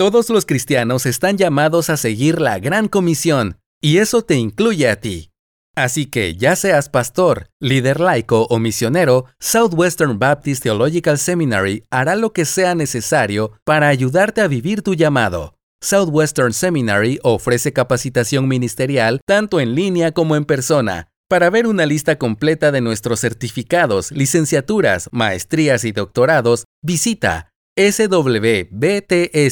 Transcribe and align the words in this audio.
Todos 0.00 0.30
los 0.30 0.46
cristianos 0.46 1.04
están 1.04 1.36
llamados 1.36 1.90
a 1.90 1.98
seguir 1.98 2.40
la 2.40 2.58
gran 2.58 2.88
comisión, 2.88 3.58
y 3.82 3.98
eso 3.98 4.22
te 4.22 4.34
incluye 4.34 4.88
a 4.88 4.98
ti. 4.98 5.30
Así 5.76 6.06
que, 6.06 6.36
ya 6.36 6.56
seas 6.56 6.88
pastor, 6.88 7.50
líder 7.60 8.00
laico 8.00 8.46
o 8.48 8.58
misionero, 8.58 9.26
Southwestern 9.40 10.18
Baptist 10.18 10.62
Theological 10.62 11.18
Seminary 11.18 11.84
hará 11.90 12.16
lo 12.16 12.32
que 12.32 12.46
sea 12.46 12.74
necesario 12.74 13.52
para 13.64 13.88
ayudarte 13.88 14.40
a 14.40 14.48
vivir 14.48 14.80
tu 14.80 14.94
llamado. 14.94 15.58
Southwestern 15.82 16.54
Seminary 16.54 17.18
ofrece 17.22 17.74
capacitación 17.74 18.48
ministerial 18.48 19.20
tanto 19.26 19.60
en 19.60 19.74
línea 19.74 20.12
como 20.12 20.34
en 20.34 20.46
persona. 20.46 21.08
Para 21.28 21.50
ver 21.50 21.66
una 21.66 21.84
lista 21.84 22.16
completa 22.16 22.72
de 22.72 22.80
nuestros 22.80 23.20
certificados, 23.20 24.12
licenciaturas, 24.12 25.10
maestrías 25.12 25.84
y 25.84 25.92
doctorados, 25.92 26.64
visita 26.82 27.49
swbts.edu 27.80 29.46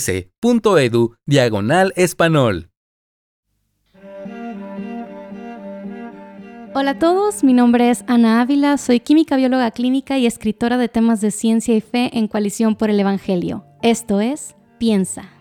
diagonal 1.27 1.93
español. 1.97 2.71
Hola 6.75 6.91
a 6.93 6.99
todos, 6.99 7.43
mi 7.43 7.55
nombre 7.55 7.91
es 7.91 8.05
Ana 8.07 8.43
Ávila, 8.43 8.77
soy 8.77 9.00
química 9.00 9.36
bióloga 9.36 9.71
clínica 9.71 10.19
y 10.19 10.27
escritora 10.27 10.77
de 10.77 10.89
temas 10.89 11.21
de 11.21 11.31
ciencia 11.31 11.75
y 11.75 11.81
fe 11.81 12.11
en 12.13 12.29
Coalición 12.29 12.77
por 12.77 12.91
el 12.91 13.00
Evangelio. 13.00 13.64
Esto 13.83 14.21
es 14.21 14.55
Piensa. 14.79 15.33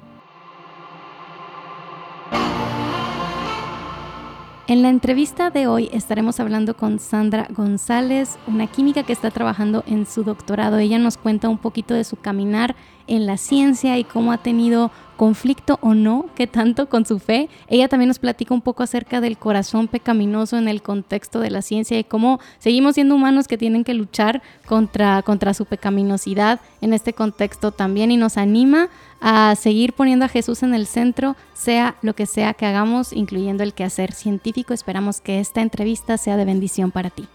En 4.69 4.81
la 4.81 4.89
entrevista 4.89 5.49
de 5.49 5.65
hoy 5.65 5.89
estaremos 5.93 6.41
hablando 6.41 6.75
con 6.75 6.99
Sandra 6.99 7.47
González, 7.51 8.37
una 8.47 8.67
química 8.67 9.03
que 9.03 9.13
está 9.13 9.31
trabajando 9.31 9.85
en 9.87 10.05
su 10.05 10.25
doctorado. 10.25 10.77
Ella 10.77 10.99
nos 10.99 11.15
cuenta 11.15 11.47
un 11.47 11.57
poquito 11.57 11.93
de 11.93 12.03
su 12.03 12.17
caminar 12.17 12.75
en 13.07 13.25
la 13.25 13.37
ciencia 13.37 13.97
y 13.97 14.03
cómo 14.03 14.33
ha 14.33 14.39
tenido 14.39 14.91
conflicto 15.15 15.79
o 15.81 15.93
no, 15.93 16.25
que 16.35 16.47
tanto 16.47 16.89
con 16.89 17.05
su 17.05 17.17
fe. 17.17 17.47
Ella 17.69 17.87
también 17.87 18.09
nos 18.09 18.19
platica 18.19 18.53
un 18.53 18.61
poco 18.61 18.83
acerca 18.83 19.21
del 19.21 19.37
corazón 19.37 19.87
pecaminoso 19.87 20.57
en 20.57 20.67
el 20.67 20.81
contexto 20.81 21.39
de 21.39 21.49
la 21.49 21.61
ciencia 21.61 21.97
y 21.97 22.03
cómo 22.03 22.41
seguimos 22.59 22.95
siendo 22.95 23.15
humanos 23.15 23.47
que 23.47 23.57
tienen 23.57 23.85
que 23.85 23.93
luchar 23.93 24.41
contra, 24.65 25.21
contra 25.23 25.53
su 25.53 25.65
pecaminosidad 25.65 26.59
en 26.81 26.91
este 26.91 27.13
contexto 27.13 27.71
también 27.71 28.11
y 28.11 28.17
nos 28.17 28.35
anima 28.37 28.89
a 29.21 29.55
seguir 29.55 29.93
poniendo 29.93 30.25
a 30.25 30.29
Jesús 30.29 30.63
en 30.63 30.73
el 30.73 30.87
centro, 30.87 31.35
sea 31.53 31.95
lo 32.01 32.13
que 32.13 32.25
sea 32.25 32.53
que 32.53 32.65
hagamos, 32.65 33.13
incluyendo 33.13 33.63
el 33.63 33.73
quehacer 33.73 34.13
científico. 34.13 34.73
Esperamos 34.73 35.21
que 35.21 35.39
esta 35.39 35.61
entrevista 35.61 36.17
sea 36.17 36.37
de 36.37 36.45
bendición 36.45 36.91
para 36.91 37.09
ti. 37.09 37.27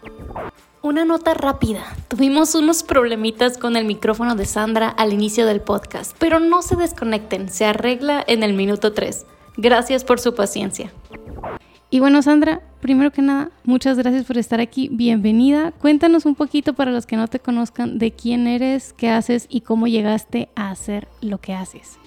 Una 0.81 1.05
nota 1.05 1.33
rápida. 1.33 1.81
Tuvimos 2.09 2.55
unos 2.55 2.83
problemitas 2.83 3.57
con 3.57 3.77
el 3.77 3.85
micrófono 3.85 4.35
de 4.35 4.45
Sandra 4.45 4.89
al 4.89 5.13
inicio 5.13 5.45
del 5.45 5.61
podcast, 5.61 6.13
pero 6.19 6.39
no 6.39 6.61
se 6.61 6.75
desconecten, 6.75 7.49
se 7.49 7.65
arregla 7.65 8.23
en 8.27 8.43
el 8.43 8.53
minuto 8.53 8.91
3. 8.91 9.25
Gracias 9.55 10.03
por 10.03 10.19
su 10.19 10.35
paciencia. 10.35 10.91
Y 11.93 11.99
bueno, 11.99 12.23
Sandra, 12.23 12.59
primero 12.81 13.11
que 13.11 13.21
nada, 13.21 13.51
muchas 13.65 13.99
gracias 13.99 14.25
por 14.25 14.39
estar 14.39 14.59
aquí. 14.59 14.89
Bienvenida. 14.91 15.71
Cuéntanos 15.73 16.25
un 16.25 16.33
poquito 16.33 16.73
para 16.73 16.89
los 16.89 17.05
que 17.05 17.15
no 17.15 17.27
te 17.27 17.37
conozcan 17.37 17.99
de 17.99 18.11
quién 18.11 18.47
eres, 18.47 18.93
qué 18.93 19.11
haces 19.11 19.45
y 19.47 19.61
cómo 19.61 19.85
llegaste 19.85 20.49
a 20.55 20.71
hacer 20.71 21.07
lo 21.21 21.37
que 21.39 21.53
haces. 21.53 21.99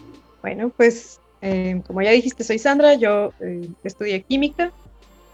Bueno, 0.42 0.72
pues 0.76 1.20
eh, 1.40 1.80
como 1.86 2.02
ya 2.02 2.10
dijiste, 2.10 2.42
soy 2.42 2.58
Sandra, 2.58 2.94
yo 2.94 3.32
eh, 3.38 3.68
estudié 3.84 4.22
química 4.22 4.72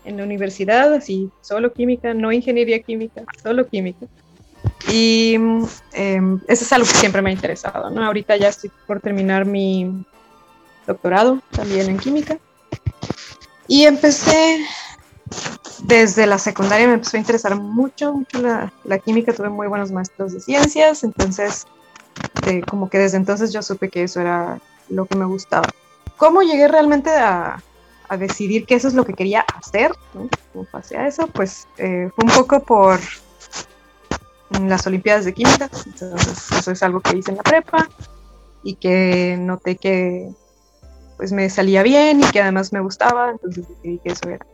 en 0.04 0.18
la 0.18 0.24
universidad, 0.24 0.92
así, 0.92 1.30
solo 1.40 1.72
química, 1.72 2.12
no 2.12 2.30
ingeniería 2.30 2.82
química, 2.82 3.24
solo 3.42 3.66
química. 3.66 4.06
Y 4.92 5.32
em, 5.94 6.40
eso 6.46 6.64
es 6.64 6.72
algo 6.74 6.86
que 6.86 6.92
siempre 6.92 7.22
me 7.22 7.30
ha 7.30 7.32
interesado, 7.32 7.88
¿no? 7.88 8.04
Ahorita 8.04 8.36
ya 8.36 8.48
estoy 8.48 8.70
por 8.86 9.00
terminar 9.00 9.46
mi 9.46 10.04
doctorado 10.86 11.40
también 11.52 11.88
en 11.88 11.96
química. 11.96 12.38
Y 13.72 13.86
empecé 13.86 14.66
desde 15.84 16.26
la 16.26 16.36
secundaria, 16.36 16.86
me 16.86 16.92
empezó 16.92 17.16
a 17.16 17.20
interesar 17.20 17.58
mucho, 17.58 18.12
mucho 18.12 18.38
la, 18.42 18.98
química, 18.98 19.32
tuve 19.32 19.48
muy 19.48 19.66
buenos 19.66 19.90
maestros 19.90 20.34
de 20.34 20.40
ciencias, 20.40 21.04
entonces 21.04 21.66
como 22.68 22.90
que 22.90 22.98
desde 22.98 23.16
entonces 23.16 23.50
yo 23.50 23.62
supe 23.62 23.88
que 23.88 24.02
eso 24.02 24.20
era 24.20 24.60
lo 24.90 25.06
que 25.06 25.16
me 25.16 25.24
gustaba. 25.24 25.70
¿Cómo 26.18 26.42
llegué 26.42 26.68
realmente 26.68 27.08
a, 27.08 27.62
decidir 28.18 28.66
que 28.66 28.74
eso 28.74 28.88
es 28.88 28.94
lo 28.94 29.06
que 29.06 29.14
quería 29.14 29.40
hacer, 29.40 29.92
¿no? 30.12 30.28
Como 30.52 30.66
pasé 30.66 30.98
a 30.98 31.08
eso, 31.08 31.26
pues 31.28 31.66
eh, 31.78 32.10
fue 32.14 32.26
un 32.26 32.30
poco 32.30 32.60
por 32.60 33.00
las 34.50 34.86
Olimpiadas 34.86 35.24
de 35.24 35.32
Química, 35.32 35.70
entonces 35.86 36.52
eso 36.52 36.72
es 36.72 36.82
algo 36.82 37.00
que 37.00 37.16
hice 37.16 37.30
en 37.30 37.38
la 37.38 37.42
prepa 37.42 37.88
y 38.62 38.74
que 38.74 39.38
noté 39.40 39.76
que 39.76 40.30
pues 41.22 41.30
me 41.30 41.48
salía 41.50 41.84
bien 41.84 42.18
y 42.18 42.24
que 42.32 42.42
además 42.42 42.72
me 42.72 42.80
gustaba, 42.80 43.30
entonces 43.30 43.68
decidí 43.68 44.00
que 44.00 44.10
eso 44.10 44.28
era. 44.28 44.44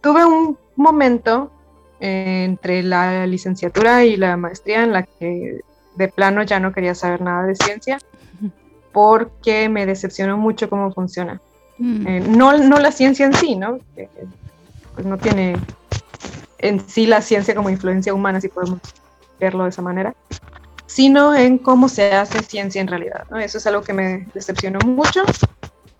Tuve 0.00 0.24
un 0.24 0.58
momento 0.74 1.52
entre 2.00 2.82
la 2.82 3.24
licenciatura 3.28 4.04
y 4.04 4.16
la 4.16 4.36
maestría 4.36 4.82
en 4.82 4.92
la 4.92 5.04
que 5.04 5.60
de 5.94 6.08
plano 6.08 6.42
ya 6.42 6.58
no 6.58 6.72
quería 6.72 6.96
saber 6.96 7.20
nada 7.20 7.44
de 7.44 7.54
ciencia 7.54 7.98
porque 8.92 9.68
me 9.68 9.86
decepcionó 9.86 10.36
mucho 10.36 10.68
cómo 10.68 10.92
funciona. 10.92 11.40
Mm. 11.78 12.06
Eh, 12.08 12.20
no, 12.28 12.58
no 12.58 12.80
la 12.80 12.90
ciencia 12.90 13.24
en 13.24 13.34
sí, 13.34 13.54
¿no? 13.54 13.78
pues 14.94 15.06
no 15.06 15.18
tiene 15.18 15.56
en 16.58 16.80
sí 16.80 17.06
la 17.06 17.22
ciencia 17.22 17.54
como 17.54 17.70
influencia 17.70 18.12
humana, 18.12 18.40
si 18.40 18.48
podemos 18.48 18.80
verlo 19.38 19.62
de 19.62 19.68
esa 19.70 19.82
manera, 19.82 20.16
sino 20.92 21.36
en 21.36 21.58
cómo 21.58 21.88
se 21.88 22.12
hace 22.12 22.42
ciencia 22.42 22.80
en 22.80 22.88
realidad. 22.88 23.24
¿no? 23.30 23.38
Eso 23.38 23.58
es 23.58 23.66
algo 23.68 23.82
que 23.82 23.92
me 23.92 24.26
decepcionó 24.34 24.80
mucho 24.80 25.22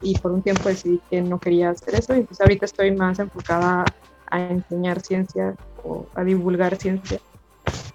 y 0.03 0.19
por 0.19 0.33
un 0.33 0.43
tiempo 0.43 0.69
decidí 0.69 1.01
que 1.09 1.23
no 1.23 1.39
quería 1.39 1.71
hacer 1.71 1.95
eso 1.95 2.17
y 2.17 2.23
pues 2.23 2.41
ahorita 2.41 2.65
estoy 2.65 2.91
más 2.91 3.21
enfocada 3.21 3.85
a 4.27 4.41
enseñar 4.41 5.01
ciencia 5.01 5.55
o 5.85 6.07
a 6.17 6.25
divulgar 6.25 6.75
ciencia 6.75 7.21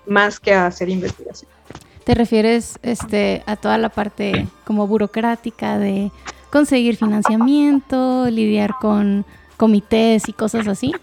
más 0.06 0.40
que 0.40 0.54
a 0.54 0.68
hacer 0.68 0.88
investigación. 0.88 1.52
¿Te 2.06 2.16
refieres 2.16 2.80
este, 2.82 3.44
a 3.46 3.58
toda 3.58 3.78
la 3.78 3.90
parte 3.90 4.48
como 4.64 4.88
burocrática 4.88 5.78
de 5.78 6.12
conseguir 6.50 6.96
financiamiento, 6.96 8.30
lidiar 8.30 8.76
con 8.80 9.26
comités 9.58 10.30
y 10.30 10.34
cosas 10.34 10.66
así? 10.68 10.94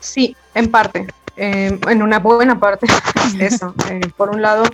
Sí, 0.00 0.34
en 0.54 0.72
parte, 0.72 1.06
eh, 1.36 1.78
en 1.88 2.02
una 2.02 2.18
buena 2.18 2.58
parte, 2.58 2.86
eso. 3.40 3.74
Eh, 3.90 4.00
por 4.16 4.30
un 4.30 4.42
lado, 4.42 4.64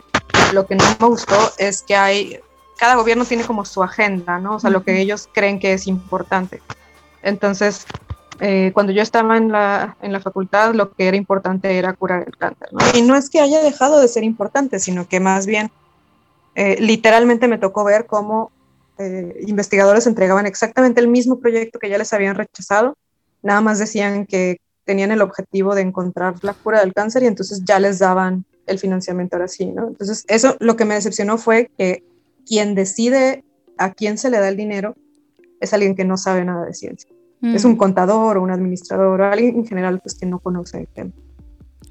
lo 0.52 0.66
que 0.66 0.74
no 0.74 0.84
me 1.00 1.06
gustó 1.06 1.36
es 1.58 1.82
que 1.82 1.96
hay, 1.96 2.38
cada 2.78 2.94
gobierno 2.96 3.24
tiene 3.24 3.44
como 3.44 3.64
su 3.64 3.82
agenda, 3.82 4.38
¿no? 4.38 4.56
O 4.56 4.60
sea, 4.60 4.70
lo 4.70 4.82
que 4.82 5.00
ellos 5.00 5.28
creen 5.32 5.58
que 5.58 5.72
es 5.72 5.86
importante. 5.86 6.62
Entonces, 7.22 7.86
eh, 8.40 8.70
cuando 8.74 8.92
yo 8.92 9.02
estaba 9.02 9.36
en 9.36 9.52
la, 9.52 9.96
en 10.02 10.12
la 10.12 10.20
facultad, 10.20 10.74
lo 10.74 10.92
que 10.92 11.08
era 11.08 11.16
importante 11.16 11.76
era 11.76 11.92
curar 11.92 12.24
el 12.26 12.36
cáncer, 12.36 12.68
¿no? 12.72 12.80
Y 12.94 13.02
no 13.02 13.16
es 13.16 13.30
que 13.30 13.40
haya 13.40 13.62
dejado 13.62 14.00
de 14.00 14.08
ser 14.08 14.24
importante, 14.24 14.78
sino 14.78 15.08
que 15.08 15.20
más 15.20 15.46
bien, 15.46 15.70
literalmente 16.54 17.48
me 17.48 17.56
tocó 17.56 17.82
ver 17.82 18.04
cómo 18.04 18.52
eh, 18.98 19.42
investigadores 19.46 20.06
entregaban 20.06 20.46
exactamente 20.46 21.00
el 21.00 21.08
mismo 21.08 21.40
proyecto 21.40 21.78
que 21.78 21.88
ya 21.88 21.98
les 21.98 22.12
habían 22.12 22.36
rechazado, 22.36 22.96
nada 23.42 23.60
más 23.60 23.78
decían 23.78 24.26
que 24.26 24.60
tenían 24.84 25.12
el 25.12 25.22
objetivo 25.22 25.74
de 25.74 25.82
encontrar 25.82 26.34
la 26.42 26.54
cura 26.54 26.80
del 26.80 26.92
cáncer 26.92 27.22
y 27.22 27.26
entonces 27.26 27.62
ya 27.64 27.78
les 27.78 27.98
daban 27.98 28.44
el 28.66 28.78
financiamiento 28.78 29.36
ahora 29.36 29.48
sí, 29.48 29.66
¿no? 29.66 29.88
Entonces, 29.88 30.24
eso 30.28 30.56
lo 30.60 30.76
que 30.76 30.84
me 30.84 30.94
decepcionó 30.94 31.38
fue 31.38 31.70
que 31.76 32.04
quien 32.46 32.74
decide 32.74 33.44
a 33.78 33.92
quién 33.92 34.18
se 34.18 34.30
le 34.30 34.38
da 34.38 34.48
el 34.48 34.56
dinero 34.56 34.96
es 35.60 35.72
alguien 35.72 35.94
que 35.94 36.04
no 36.04 36.16
sabe 36.16 36.44
nada 36.44 36.64
de 36.64 36.74
ciencia. 36.74 37.10
Es 37.42 37.64
un 37.64 37.72
mm. 37.72 37.76
contador 37.76 38.36
o 38.36 38.42
un 38.42 38.52
administrador 38.52 39.20
o 39.20 39.24
alguien 39.24 39.56
en 39.56 39.66
general 39.66 39.98
pues 40.00 40.14
que 40.14 40.26
no 40.26 40.38
conoce 40.38 40.78
el 40.78 40.86
tema. 40.86 41.10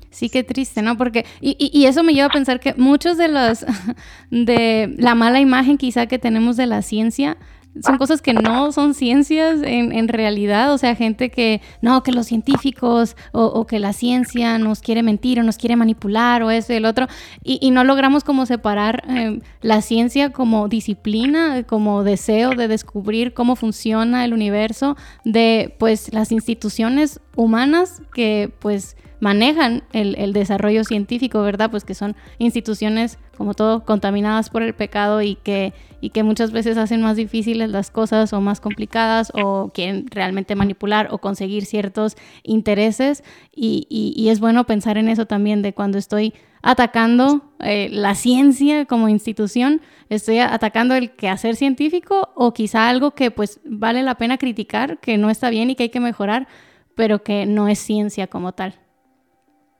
Sí, 0.09 0.29
qué 0.29 0.43
triste, 0.43 0.81
¿no? 0.81 0.97
Porque, 0.97 1.25
y, 1.41 1.57
y, 1.57 1.85
eso 1.85 2.03
me 2.03 2.13
lleva 2.13 2.27
a 2.27 2.31
pensar 2.31 2.59
que 2.59 2.73
muchos 2.75 3.17
de 3.17 3.27
los, 3.27 3.65
de 4.31 4.93
la 4.97 5.15
mala 5.15 5.39
imagen 5.39 5.77
quizá 5.77 6.07
que 6.07 6.19
tenemos 6.19 6.57
de 6.57 6.67
la 6.67 6.81
ciencia, 6.81 7.37
son 7.79 7.97
cosas 7.97 8.21
que 8.21 8.33
no 8.33 8.71
son 8.71 8.93
ciencias 8.93 9.59
en, 9.63 10.07
realidad, 10.07 10.73
o 10.73 10.77
sea, 10.77 10.95
gente 10.95 11.29
que, 11.29 11.61
no, 11.81 12.03
que 12.03 12.11
los 12.11 12.27
científicos 12.27 13.15
o, 13.31 13.65
que 13.65 13.79
la 13.79 13.93
ciencia 13.93 14.57
nos 14.57 14.81
quiere 14.81 15.03
mentir 15.03 15.39
o 15.39 15.43
nos 15.43 15.57
quiere 15.57 15.75
manipular 15.75 16.43
o 16.43 16.51
eso 16.51 16.73
y 16.73 16.77
el 16.77 16.85
otro, 16.85 17.07
y, 17.43 17.71
no 17.71 17.83
logramos 17.83 18.23
como 18.23 18.45
separar 18.45 19.03
eh, 19.07 19.39
la 19.61 19.81
ciencia 19.81 20.31
como 20.31 20.67
disciplina, 20.67 21.63
como 21.63 22.03
deseo 22.03 22.51
de 22.51 22.67
descubrir 22.67 23.33
cómo 23.33 23.55
funciona 23.55 24.25
el 24.25 24.33
universo 24.33 24.97
de, 25.23 25.75
pues, 25.79 26.13
las 26.13 26.31
instituciones 26.31 27.21
humanas 27.35 28.01
que, 28.13 28.53
pues, 28.59 28.97
manejan 29.21 29.83
el, 29.93 30.33
desarrollo 30.33 30.83
científico, 30.83 31.41
¿verdad? 31.43 31.69
Pues 31.69 31.85
que 31.85 31.93
son 31.93 32.15
instituciones 32.39 33.19
como 33.41 33.55
todo, 33.55 33.83
contaminadas 33.85 34.51
por 34.51 34.61
el 34.61 34.75
pecado 34.75 35.23
y 35.23 35.33
que, 35.33 35.73
y 35.99 36.11
que 36.11 36.21
muchas 36.21 36.51
veces 36.51 36.77
hacen 36.77 37.01
más 37.01 37.15
difíciles 37.15 37.71
las 37.71 37.89
cosas 37.89 38.33
o 38.33 38.39
más 38.39 38.61
complicadas 38.61 39.31
o 39.33 39.71
quieren 39.73 40.05
realmente 40.11 40.53
manipular 40.53 41.07
o 41.09 41.17
conseguir 41.17 41.65
ciertos 41.65 42.17
intereses. 42.43 43.23
Y, 43.51 43.87
y, 43.89 44.29
es 44.29 44.39
bueno 44.39 44.67
pensar 44.67 44.99
en 44.99 45.09
eso 45.09 45.25
también, 45.25 45.63
de 45.63 45.73
cuando 45.73 45.97
estoy 45.97 46.35
atacando 46.61 47.41
eh, 47.61 47.89
la 47.91 48.13
ciencia 48.13 48.85
como 48.85 49.09
institución, 49.09 49.81
estoy 50.09 50.37
atacando 50.37 50.93
el 50.93 51.15
quehacer 51.15 51.55
científico 51.55 52.29
o 52.35 52.53
quizá 52.53 52.89
algo 52.89 53.15
que 53.15 53.31
pues 53.31 53.59
vale 53.65 54.03
la 54.03 54.19
pena 54.19 54.37
criticar, 54.37 54.99
que 54.99 55.17
no 55.17 55.31
está 55.31 55.49
bien 55.49 55.71
y 55.71 55.75
que 55.75 55.81
hay 55.81 55.89
que 55.89 55.99
mejorar, 55.99 56.47
pero 56.93 57.23
que 57.23 57.47
no 57.47 57.67
es 57.67 57.79
ciencia 57.79 58.27
como 58.27 58.51
tal. 58.51 58.75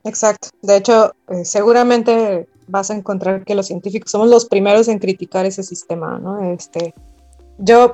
Exacto. 0.03 0.49
De 0.63 0.77
hecho, 0.77 1.13
eh, 1.29 1.45
seguramente 1.45 2.47
vas 2.71 2.89
a 2.89 2.95
encontrar 2.95 3.43
que 3.43 3.55
los 3.55 3.67
científicos 3.67 4.11
somos 4.11 4.29
los 4.29 4.45
primeros 4.45 4.87
en 4.87 4.99
criticar 4.99 5.45
ese 5.45 5.63
sistema, 5.63 6.19
¿no? 6.19 6.51
Este, 6.51 6.93
yo 7.57 7.93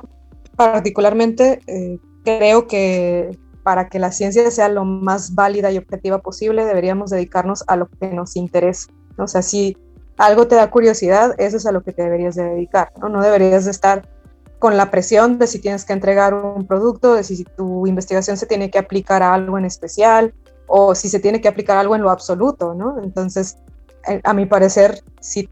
particularmente 0.56 1.60
eh, 1.66 1.98
creo 2.24 2.66
que 2.66 3.38
para 3.62 3.88
que 3.88 3.98
la 3.98 4.12
ciencia 4.12 4.50
sea 4.50 4.68
lo 4.68 4.84
más 4.84 5.34
válida 5.34 5.70
y 5.70 5.78
objetiva 5.78 6.18
posible, 6.18 6.64
deberíamos 6.64 7.10
dedicarnos 7.10 7.64
a 7.66 7.76
lo 7.76 7.88
que 7.88 8.08
nos 8.08 8.34
interesa. 8.36 8.88
O 9.18 9.26
sea, 9.26 9.42
si 9.42 9.76
algo 10.16 10.48
te 10.48 10.54
da 10.54 10.70
curiosidad, 10.70 11.34
eso 11.38 11.58
es 11.58 11.66
a 11.66 11.72
lo 11.72 11.82
que 11.82 11.92
te 11.92 12.02
deberías 12.02 12.34
de 12.34 12.44
dedicar, 12.44 12.92
¿no? 13.00 13.08
No 13.08 13.22
deberías 13.22 13.66
de 13.66 13.70
estar 13.70 14.08
con 14.58 14.76
la 14.76 14.90
presión 14.90 15.38
de 15.38 15.46
si 15.46 15.60
tienes 15.60 15.84
que 15.84 15.92
entregar 15.92 16.34
un 16.34 16.66
producto, 16.66 17.14
de 17.14 17.24
si 17.24 17.44
tu 17.44 17.86
investigación 17.86 18.36
se 18.36 18.46
tiene 18.46 18.70
que 18.70 18.78
aplicar 18.78 19.22
a 19.22 19.34
algo 19.34 19.58
en 19.58 19.64
especial 19.64 20.34
o 20.66 20.94
si 20.94 21.08
se 21.08 21.20
tiene 21.20 21.40
que 21.40 21.48
aplicar 21.48 21.76
algo 21.76 21.94
en 21.94 22.02
lo 22.02 22.10
absoluto, 22.10 22.74
¿no? 22.74 23.00
Entonces, 23.02 23.58
a 24.22 24.34
mi 24.34 24.46
parecer, 24.46 25.02
si 25.20 25.48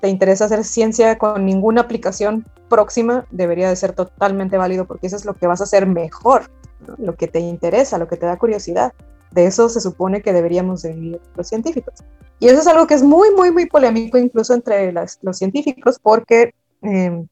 te 0.00 0.08
interesa 0.08 0.44
hacer 0.44 0.64
ciencia 0.64 1.16
con 1.18 1.44
ninguna 1.44 1.82
aplicación 1.82 2.44
próxima, 2.68 3.26
debería 3.30 3.68
de 3.68 3.76
ser 3.76 3.92
totalmente 3.92 4.58
válido 4.58 4.86
porque 4.86 5.06
eso 5.06 5.16
es 5.16 5.24
lo 5.24 5.34
que 5.34 5.46
vas 5.46 5.60
a 5.60 5.64
hacer 5.64 5.86
mejor, 5.86 6.50
lo 6.98 7.16
que 7.16 7.28
te 7.28 7.40
interesa, 7.40 7.98
lo 7.98 8.08
que 8.08 8.16
te 8.16 8.26
da 8.26 8.36
curiosidad. 8.36 8.92
De 9.30 9.46
eso 9.46 9.68
se 9.68 9.80
supone 9.80 10.22
que 10.22 10.32
deberíamos 10.32 10.82
de 10.82 10.92
vivir 10.92 11.20
los 11.36 11.48
científicos. 11.48 11.94
Y 12.38 12.48
eso 12.48 12.60
es 12.60 12.66
algo 12.66 12.86
que 12.86 12.94
es 12.94 13.02
muy, 13.02 13.30
muy, 13.34 13.50
muy 13.50 13.66
polémico 13.66 14.18
incluso 14.18 14.54
entre 14.54 14.92
los 14.92 15.38
científicos 15.38 15.98
porque 15.98 16.54
em, 16.82 17.26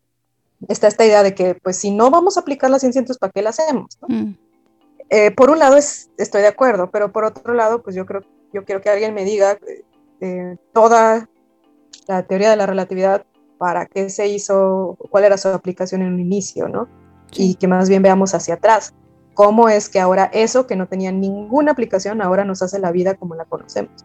está 0.68 0.88
esta 0.88 1.04
idea 1.04 1.22
de 1.22 1.34
que, 1.34 1.54
pues, 1.56 1.76
si 1.76 1.90
no 1.90 2.10
vamos 2.10 2.36
a 2.36 2.40
aplicar 2.40 2.70
la 2.70 2.78
ciencia, 2.78 3.00
entonces, 3.00 3.18
¿para 3.18 3.32
qué 3.32 3.42
la 3.42 3.50
hacemos? 3.50 3.98
Mm. 4.08 4.32
Eh, 5.10 5.30
por 5.32 5.50
un 5.50 5.58
lado 5.58 5.76
es, 5.76 6.10
estoy 6.16 6.40
de 6.40 6.48
acuerdo, 6.48 6.90
pero 6.90 7.12
por 7.12 7.24
otro 7.24 7.52
lado, 7.52 7.82
pues 7.82 7.94
yo 7.94 8.06
creo, 8.06 8.22
yo 8.52 8.64
quiero 8.64 8.80
que 8.80 8.88
alguien 8.88 9.12
me 9.12 9.24
diga 9.24 9.58
eh, 10.22 10.56
toda 10.72 11.28
la 12.06 12.22
teoría 12.22 12.50
de 12.50 12.56
la 12.56 12.66
relatividad, 12.66 13.26
para 13.58 13.86
qué 13.86 14.08
se 14.08 14.28
hizo, 14.28 14.96
cuál 15.10 15.24
era 15.24 15.36
su 15.36 15.48
aplicación 15.48 16.00
en 16.02 16.14
un 16.14 16.20
inicio, 16.20 16.68
¿no? 16.68 16.88
Y 17.32 17.56
que 17.56 17.66
más 17.66 17.88
bien 17.88 18.02
veamos 18.02 18.32
hacia 18.32 18.54
atrás. 18.54 18.94
¿Cómo 19.34 19.68
es 19.68 19.88
que 19.88 19.98
ahora 19.98 20.30
eso 20.32 20.66
que 20.68 20.76
no 20.76 20.86
tenía 20.86 21.10
ninguna 21.10 21.72
aplicación 21.72 22.22
ahora 22.22 22.44
nos 22.44 22.62
hace 22.62 22.78
la 22.78 22.92
vida 22.92 23.14
como 23.14 23.34
la 23.34 23.46
conocemos? 23.46 24.04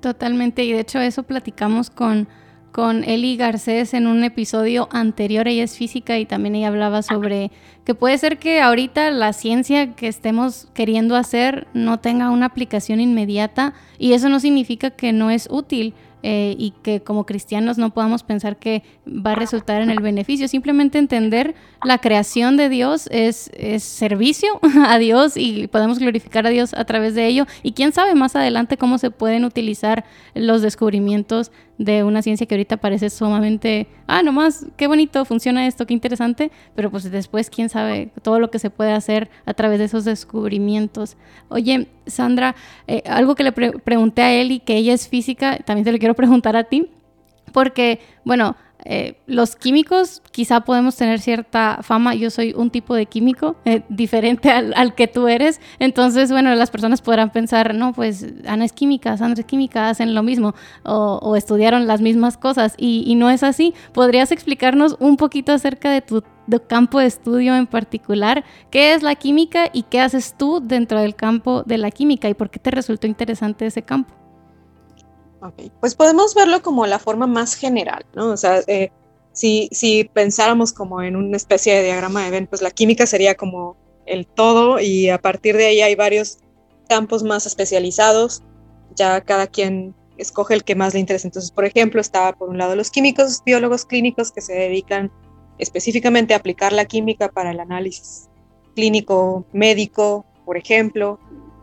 Totalmente, 0.00 0.62
y 0.62 0.72
de 0.72 0.80
hecho 0.80 1.00
eso 1.00 1.24
platicamos 1.24 1.90
con 1.90 2.28
con 2.72 3.04
Eli 3.04 3.36
Garcés 3.36 3.92
en 3.94 4.06
un 4.06 4.24
episodio 4.24 4.88
anterior. 4.90 5.46
Ella 5.46 5.62
es 5.62 5.76
física 5.76 6.18
y 6.18 6.24
también 6.24 6.54
ella 6.54 6.68
hablaba 6.68 7.02
sobre 7.02 7.50
que 7.84 7.94
puede 7.94 8.16
ser 8.16 8.38
que 8.38 8.60
ahorita 8.60 9.10
la 9.10 9.34
ciencia 9.34 9.92
que 9.94 10.08
estemos 10.08 10.68
queriendo 10.72 11.14
hacer 11.14 11.68
no 11.74 12.00
tenga 12.00 12.30
una 12.30 12.46
aplicación 12.46 13.00
inmediata 13.00 13.74
y 13.98 14.14
eso 14.14 14.30
no 14.30 14.40
significa 14.40 14.90
que 14.90 15.12
no 15.12 15.30
es 15.30 15.48
útil. 15.50 15.94
Eh, 16.24 16.54
y 16.56 16.72
que 16.84 17.02
como 17.02 17.26
cristianos 17.26 17.78
no 17.78 17.90
podamos 17.90 18.22
pensar 18.22 18.56
que 18.56 18.84
va 19.08 19.32
a 19.32 19.34
resultar 19.34 19.82
en 19.82 19.90
el 19.90 19.98
beneficio. 19.98 20.46
Simplemente 20.46 20.98
entender 20.98 21.56
la 21.82 21.98
creación 21.98 22.56
de 22.56 22.68
Dios 22.68 23.08
es, 23.10 23.50
es 23.54 23.82
servicio 23.82 24.60
a 24.86 24.98
Dios 24.98 25.36
y 25.36 25.66
podemos 25.66 25.98
glorificar 25.98 26.46
a 26.46 26.50
Dios 26.50 26.74
a 26.74 26.84
través 26.84 27.16
de 27.16 27.26
ello. 27.26 27.46
Y 27.64 27.72
quién 27.72 27.90
sabe 27.90 28.14
más 28.14 28.36
adelante 28.36 28.76
cómo 28.76 28.98
se 28.98 29.10
pueden 29.10 29.44
utilizar 29.44 30.04
los 30.36 30.62
descubrimientos 30.62 31.50
de 31.84 32.04
una 32.04 32.22
ciencia 32.22 32.46
que 32.46 32.54
ahorita 32.54 32.76
parece 32.76 33.10
sumamente, 33.10 33.88
ah, 34.06 34.22
nomás, 34.22 34.66
qué 34.76 34.86
bonito, 34.86 35.24
funciona 35.24 35.66
esto, 35.66 35.86
qué 35.86 35.94
interesante, 35.94 36.50
pero 36.74 36.90
pues 36.90 37.10
después 37.10 37.50
quién 37.50 37.68
sabe 37.68 38.10
todo 38.22 38.38
lo 38.38 38.50
que 38.50 38.58
se 38.58 38.70
puede 38.70 38.92
hacer 38.92 39.30
a 39.46 39.54
través 39.54 39.78
de 39.78 39.86
esos 39.86 40.04
descubrimientos. 40.04 41.16
Oye, 41.48 41.88
Sandra, 42.06 42.54
eh, 42.86 43.02
algo 43.06 43.34
que 43.34 43.42
le 43.42 43.52
pregunté 43.52 44.22
a 44.22 44.32
Eli, 44.32 44.60
que 44.60 44.76
ella 44.76 44.94
es 44.94 45.08
física, 45.08 45.58
también 45.58 45.84
te 45.84 45.92
lo 45.92 45.98
quiero 45.98 46.14
preguntar 46.14 46.56
a 46.56 46.64
ti, 46.64 46.88
porque, 47.52 48.00
bueno, 48.24 48.56
eh, 48.84 49.16
los 49.26 49.54
químicos 49.54 50.22
quizá 50.32 50.62
podemos 50.62 50.96
tener 50.96 51.20
cierta 51.20 51.78
fama, 51.82 52.16
yo 52.16 52.30
soy 52.30 52.52
un 52.56 52.70
tipo 52.70 52.96
de 52.96 53.06
químico 53.06 53.54
eh, 53.64 53.82
diferente 53.88 54.50
al, 54.50 54.94
que 54.96 55.06
tú 55.06 55.28
eres, 55.28 55.60
entonces 55.78 56.32
bueno, 56.32 56.52
las 56.56 56.70
personas 56.70 57.00
podrán 57.00 57.30
pensar, 57.30 57.74
no, 57.74 57.92
pues 57.92 58.26
Ana 58.46 58.64
es 58.64 58.72
química, 58.72 59.16
Sandra 59.16 59.40
es 59.40 59.46
química, 59.46 59.88
hacen 59.88 60.14
lo 60.14 60.24
mismo 60.24 60.54
o, 60.84 61.36
estudiaron 61.36 61.86
las 61.86 62.00
mismas 62.00 62.36
cosas 62.36 62.74
y, 62.76 63.14
no 63.14 63.30
es 63.30 63.42
así. 63.42 63.74
¿Podrías 63.92 64.32
explicarnos 64.32 64.96
un 64.98 65.16
poquito 65.16 65.52
acerca 65.52 65.90
de 65.90 66.00
tu 66.00 66.22
campo 66.66 66.98
de 66.98 67.06
estudio 67.06 67.54
en 67.56 67.66
particular? 67.66 68.44
¿Qué 68.70 68.94
es 68.94 69.02
la 69.02 69.14
química 69.14 69.70
y 69.72 69.84
qué 69.84 70.00
haces 70.00 70.34
tú 70.36 70.60
dentro 70.62 71.00
del 71.00 71.14
campo 71.14 71.62
de 71.64 71.78
la 71.78 71.90
química 71.90 72.28
y 72.28 72.34
por 72.34 72.50
qué 72.50 72.58
te 72.58 72.70
resultó 72.70 73.06
interesante 73.06 73.66
ese 73.66 73.82
campo? 73.82 74.21
Pues 75.80 75.94
podemos 75.94 76.34
verlo 76.34 76.62
como 76.62 76.86
la 76.86 76.98
forma 76.98 77.26
más 77.26 77.54
general, 77.54 78.04
¿no? 78.14 78.30
O 78.30 78.36
sea, 78.36 78.60
eh, 78.66 78.90
si, 79.32 79.68
si 79.72 80.04
pensáramos 80.04 80.72
como 80.72 81.02
en 81.02 81.16
una 81.16 81.36
especie 81.36 81.74
de 81.74 81.84
diagrama 81.84 82.24
de 82.24 82.30
Venn, 82.30 82.46
pues 82.46 82.62
la 82.62 82.70
química 82.70 83.06
sería 83.06 83.34
como 83.34 83.76
el 84.06 84.26
todo 84.26 84.78
y 84.80 85.08
a 85.08 85.18
partir 85.18 85.56
de 85.56 85.66
ahí 85.66 85.80
hay 85.80 85.94
varios 85.94 86.38
campos 86.88 87.22
más 87.22 87.46
especializados, 87.46 88.42
ya 88.94 89.20
cada 89.22 89.46
quien 89.46 89.94
escoge 90.18 90.54
el 90.54 90.64
que 90.64 90.74
más 90.74 90.94
le 90.94 91.00
interesa. 91.00 91.28
Entonces, 91.28 91.50
por 91.50 91.64
ejemplo, 91.64 92.00
está 92.00 92.32
por 92.34 92.48
un 92.48 92.58
lado 92.58 92.76
los 92.76 92.90
químicos, 92.90 93.42
biólogos 93.44 93.84
clínicos 93.84 94.30
que 94.30 94.40
se 94.40 94.52
dedican 94.54 95.10
específicamente 95.58 96.34
a 96.34 96.38
aplicar 96.38 96.72
la 96.72 96.84
química 96.84 97.30
para 97.30 97.50
el 97.50 97.60
análisis 97.60 98.28
clínico 98.74 99.44
médico, 99.52 100.24
por 100.44 100.56
ejemplo, 100.56 101.18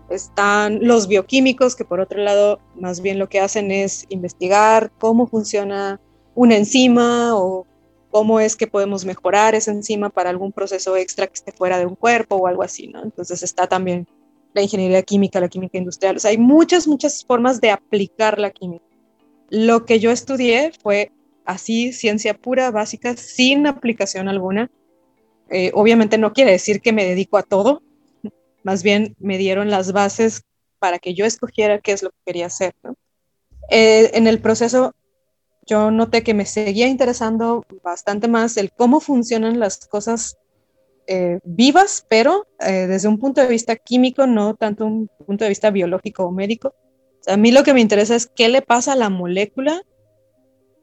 están 0.10 0.80
los 0.86 1.08
bioquímicos, 1.08 1.76
que 1.76 1.86
por 1.86 2.00
otro 2.00 2.22
lado 2.22 2.60
más 2.76 3.02
bien 3.02 3.20
lo 3.20 3.30
que 3.30 3.40
hacen 3.40 3.72
es 3.72 4.06
investigar 4.10 4.92
cómo 4.98 5.28
funciona 5.28 6.00
una 6.36 6.58
enzima 6.58 7.36
o 7.38 7.66
cómo 8.12 8.40
es 8.40 8.56
que 8.56 8.68
podemos 8.68 9.06
mejorar 9.06 9.56
esa 9.56 9.72
enzima 9.72 10.10
para 10.10 10.30
algún 10.30 10.52
proceso 10.52 10.96
extra 10.96 11.28
que 11.28 11.34
esté 11.34 11.52
fuera 11.52 11.78
de 11.78 11.86
un 11.86 11.96
cuerpo 11.96 12.36
o 12.36 12.48
algo 12.48 12.64
así, 12.64 12.88
¿no? 12.88 13.04
Entonces 13.04 13.44
está 13.44 13.68
también 13.68 14.08
la 14.54 14.62
ingeniería 14.62 15.04
química, 15.04 15.40
la 15.40 15.48
química 15.48 15.78
industrial. 15.78 16.16
O 16.16 16.20
sea, 16.20 16.32
hay 16.32 16.38
muchas, 16.38 16.88
muchas 16.88 17.24
formas 17.24 17.62
de 17.62 17.72
aplicar 17.72 18.40
la 18.40 18.50
química. 18.50 18.86
Lo 19.50 19.86
que 19.86 20.00
yo 20.00 20.12
estudié 20.12 20.72
fue 20.82 21.12
así, 21.46 21.94
ciencia 21.94 22.34
pura, 22.34 22.72
básica, 22.72 23.16
sin 23.16 23.68
aplicación 23.68 24.28
alguna. 24.28 24.72
Eh, 25.50 25.72
obviamente 25.74 26.18
no 26.18 26.33
quiere 26.33 26.52
decir 26.52 26.81
que 26.81 26.94
me 26.94 27.06
dedico 27.06 27.38
a 27.38 27.44
todo, 27.44 27.81
más 28.63 28.83
bien 28.83 29.16
me 29.19 29.37
dieron 29.37 29.69
las 29.69 29.92
bases 29.92 30.44
para 30.80 30.99
que 30.99 31.13
yo 31.13 31.25
escogiera 31.25 31.80
qué 31.80 31.92
es 31.92 32.04
lo 32.04 32.09
que 32.09 32.18
quería 32.25 32.47
hacer. 32.47 32.73
Eh, 33.69 34.11
en 34.13 34.28
el 34.28 34.39
proceso 34.39 34.94
yo 35.66 35.92
noté 35.92 36.23
que 36.23 36.33
me 36.33 36.45
seguía 36.45 36.87
interesando 36.87 37.63
bastante 37.83 38.28
más 38.28 38.57
el 38.57 38.71
cómo 38.71 38.99
funcionan 38.99 39.59
las 39.59 39.85
cosas 39.87 40.37
eh, 41.06 41.39
vivas, 41.44 42.06
pero 42.09 42.47
eh, 42.59 42.87
desde 42.87 43.07
un 43.07 43.19
punto 43.19 43.42
de 43.42 43.47
vista 43.47 43.75
químico, 43.75 44.25
no 44.25 44.56
tanto 44.56 44.85
un 44.85 45.09
punto 45.25 45.45
de 45.45 45.49
vista 45.49 45.69
biológico 45.69 46.25
o 46.25 46.31
médico. 46.31 46.73
a 47.28 47.37
mí 47.37 47.51
lo 47.51 47.63
que 47.63 47.73
me 47.73 47.81
interesa 47.81 48.16
es 48.16 48.28
qué 48.28 48.49
le 48.49 48.61
pasa 48.61 48.94
a 48.94 48.95
la 48.95 49.09
molécula 49.09 49.81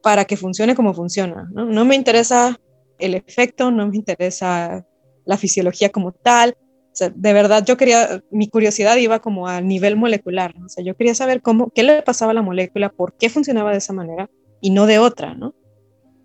para 0.03 0.25
que 0.25 0.37
funcione 0.37 0.77
como 0.77 0.95
funciona. 0.95 1.49
¿no? 1.53 1.65
no 1.65 1.85
me 1.85 1.97
interesa 1.97 2.61
el 2.99 3.15
efecto, 3.15 3.71
no 3.71 3.89
me 3.89 3.97
interesa 3.97 4.87
la 5.25 5.37
fisiología 5.37 5.91
como 5.91 6.13
tal, 6.13 6.57
de 6.99 7.33
verdad 7.33 7.65
yo 7.65 7.77
quería, 7.77 8.23
mi 8.31 8.49
curiosidad 8.49 8.97
iba 8.97 9.21
como 9.21 9.49
a 9.49 9.61
nivel 9.61 9.97
molecular, 9.97 10.55
o 10.65 10.69
sea, 10.69 10.85
yo 10.85 10.97
quería 10.97 11.15
saber 11.15 11.43
cómo, 11.43 11.71
qué 11.71 11.83
le 11.83 12.03
pasaba 12.03 12.31
a 12.31 12.35
la 12.35 12.43
molécula, 12.43 12.89
por 12.91 13.17
qué 13.17 13.29
funcionaba 13.29 13.73
de 13.73 13.79
esa 13.79 13.93
manera 13.93 14.31
y 14.61 14.71
no 14.71 14.87
de 14.87 14.99
otra, 14.99 15.35
¿no? 15.35 15.55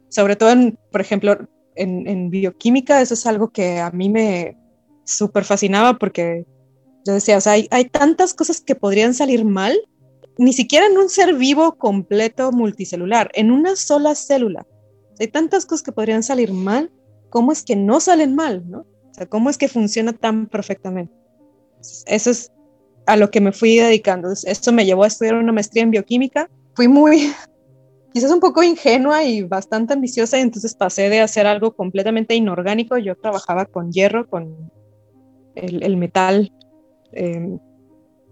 Sobre 0.09 0.35
todo, 0.35 0.51
en, 0.51 0.77
por 0.91 1.01
ejemplo, 1.01 1.37
en, 1.75 2.29
bioquímica, 2.29 3.01
eso 3.01 3.13
es 3.13 3.25
algo 3.25 3.49
que 3.49 3.79
a 3.79 3.91
mí 3.91 4.09
me 4.09 4.57
súper 5.03 5.45
fascinaba 5.45 5.97
porque 5.97 6.45
yo 7.05 7.13
decía, 7.13 7.37
o 7.37 7.41
sea, 7.41 7.53
hay 7.53 7.85
tantas 7.85 8.33
cosas 8.33 8.61
que 8.61 8.75
podrían 8.75 9.13
salir 9.13 9.45
mal, 9.45 9.77
ni 10.37 10.53
siquiera 10.53 10.85
en 10.85 10.97
un 10.97 11.09
ser 11.09 11.35
vivo 11.35 11.77
completo 11.77 12.51
multicelular, 12.51 13.31
en 13.33 13.51
una 13.51 13.75
sola 13.75 14.15
célula. 14.15 14.65
Hay 15.19 15.27
tantas 15.27 15.65
cosas 15.65 15.83
que 15.83 15.91
podrían 15.91 16.23
salir 16.23 16.51
mal, 16.51 16.91
¿cómo 17.29 17.51
es 17.51 17.63
que 17.63 17.75
no 17.75 17.99
salen 17.99 18.35
mal, 18.35 18.69
no? 18.69 18.85
O 19.21 19.23
sea, 19.23 19.29
¿cómo 19.29 19.51
es 19.51 19.57
que 19.59 19.67
funciona 19.67 20.13
tan 20.13 20.47
perfectamente? 20.47 21.13
Eso 22.07 22.31
es 22.31 22.51
a 23.05 23.15
lo 23.17 23.29
que 23.29 23.39
me 23.39 23.51
fui 23.51 23.77
dedicando. 23.77 24.31
Esto 24.31 24.71
me 24.71 24.83
llevó 24.83 25.03
a 25.03 25.07
estudiar 25.07 25.35
una 25.35 25.51
maestría 25.51 25.83
en 25.83 25.91
bioquímica. 25.91 26.49
Fui 26.73 26.87
muy, 26.87 27.31
quizás 28.13 28.31
un 28.31 28.39
poco 28.39 28.63
ingenua 28.63 29.23
y 29.23 29.43
bastante 29.43 29.93
ambiciosa, 29.93 30.39
y 30.39 30.41
entonces 30.41 30.73
pasé 30.73 31.09
de 31.09 31.19
hacer 31.19 31.45
algo 31.45 31.75
completamente 31.75 32.33
inorgánico. 32.33 32.97
Yo 32.97 33.15
trabajaba 33.15 33.65
con 33.65 33.91
hierro, 33.91 34.27
con 34.27 34.71
el, 35.53 35.97
metal, 35.97 36.51
em, 37.11 37.59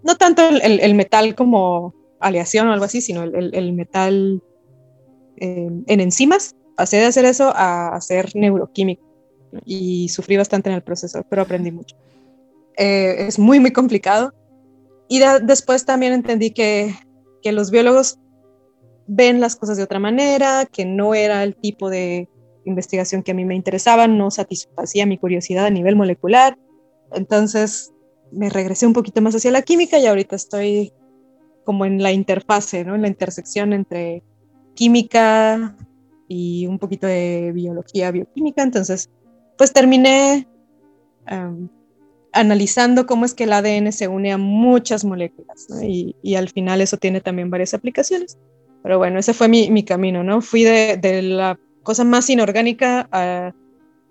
no 0.02 0.16
tanto 0.16 0.42
el, 0.50 0.96
metal 0.96 1.36
como 1.36 1.94
aleación 2.20 2.68
o 2.68 2.74
algo 2.74 2.86
así, 2.86 3.02
sino 3.02 3.22
el, 3.22 3.74
metal 3.74 4.42
em, 5.36 5.84
en 5.86 6.00
enzimas. 6.00 6.56
Pasé 6.76 6.98
de 6.98 7.06
hacer 7.06 7.26
eso 7.26 7.52
a 7.56 7.90
hacer 7.90 8.36
neuroquímica 8.36 9.09
y 9.66 10.10
sufrí 10.10 10.38
bastante 10.38 10.70
en 10.70 10.76
el 10.76 10.84
proceso, 10.84 11.26
pero 11.30 11.42
aprendí 11.42 11.72
mucho. 11.72 11.96
Eh, 12.78 13.28
es 13.28 13.40
muy, 13.40 13.60
muy 13.60 13.72
complicado. 13.72 14.34
Y 15.08 15.20
después 15.42 15.86
también 15.86 16.14
entendí 16.14 16.52
que, 16.52 16.94
que 17.42 17.52
los 17.52 17.72
biólogos 17.72 18.20
ven 19.08 19.40
las 19.40 19.56
cosas 19.56 19.78
de 19.78 19.84
otra 19.84 20.00
manera, 20.00 20.68
que 20.72 20.86
no 20.86 21.16
era 21.16 21.44
el 21.44 21.56
tipo 21.56 21.90
de 21.90 22.30
investigación 22.64 23.24
que 23.24 23.32
a 23.32 23.34
mí 23.34 23.44
me 23.44 23.56
interesaba, 23.56 24.08
no 24.08 24.30
satisfacía 24.30 25.08
mi 25.08 25.18
curiosidad 25.18 25.66
a 25.66 25.72
nivel 25.72 25.96
molecular. 25.96 26.58
Entonces 27.12 27.92
me 28.32 28.50
regresé 28.50 28.86
un 28.86 28.94
poquito 28.94 29.22
más 29.22 29.36
hacia 29.36 29.52
la 29.52 29.64
química 29.64 29.98
y 29.98 30.06
ahorita 30.06 30.36
estoy 30.36 30.94
como 31.66 31.86
en 31.86 32.02
la 32.02 32.12
interfase, 32.12 32.86
¿no? 32.86 32.96
en 32.96 33.02
la 33.02 33.08
intersección 33.08 33.74
entre 33.74 34.24
química 34.76 35.76
y 36.28 36.68
un 36.68 36.80
poquito 36.80 37.08
de 37.08 37.52
biología, 37.54 38.12
bioquímica. 38.12 38.64
Entonces, 38.64 39.10
pues 39.60 39.74
terminé 39.74 40.48
analizando 42.32 43.06
cómo 43.06 43.26
es 43.26 43.34
que 43.34 43.44
el 43.44 43.52
ADN 43.52 43.92
se 43.92 44.08
une 44.08 44.32
a 44.32 44.38
muchas 44.38 45.04
moléculas 45.04 45.68
y, 45.84 46.16
y, 46.24 46.36
al 46.36 46.48
final 46.48 46.80
eso 46.80 46.96
tiene 46.96 47.20
también 47.20 47.50
varias 47.50 47.74
aplicaciones. 47.74 48.38
Pero 48.82 48.98
bueno, 48.98 49.20
ese 49.20 49.34
fue 49.34 49.50
mi, 49.50 49.70
mi 49.70 49.84
camino, 49.84 50.24
¿no? 50.24 50.40
Fui 50.40 50.64
de, 50.64 50.96
de, 50.96 51.22
la 51.22 51.60
cosa 51.84 52.06
más 52.06 52.30
inorgánica 52.30 53.10
a 53.12 53.54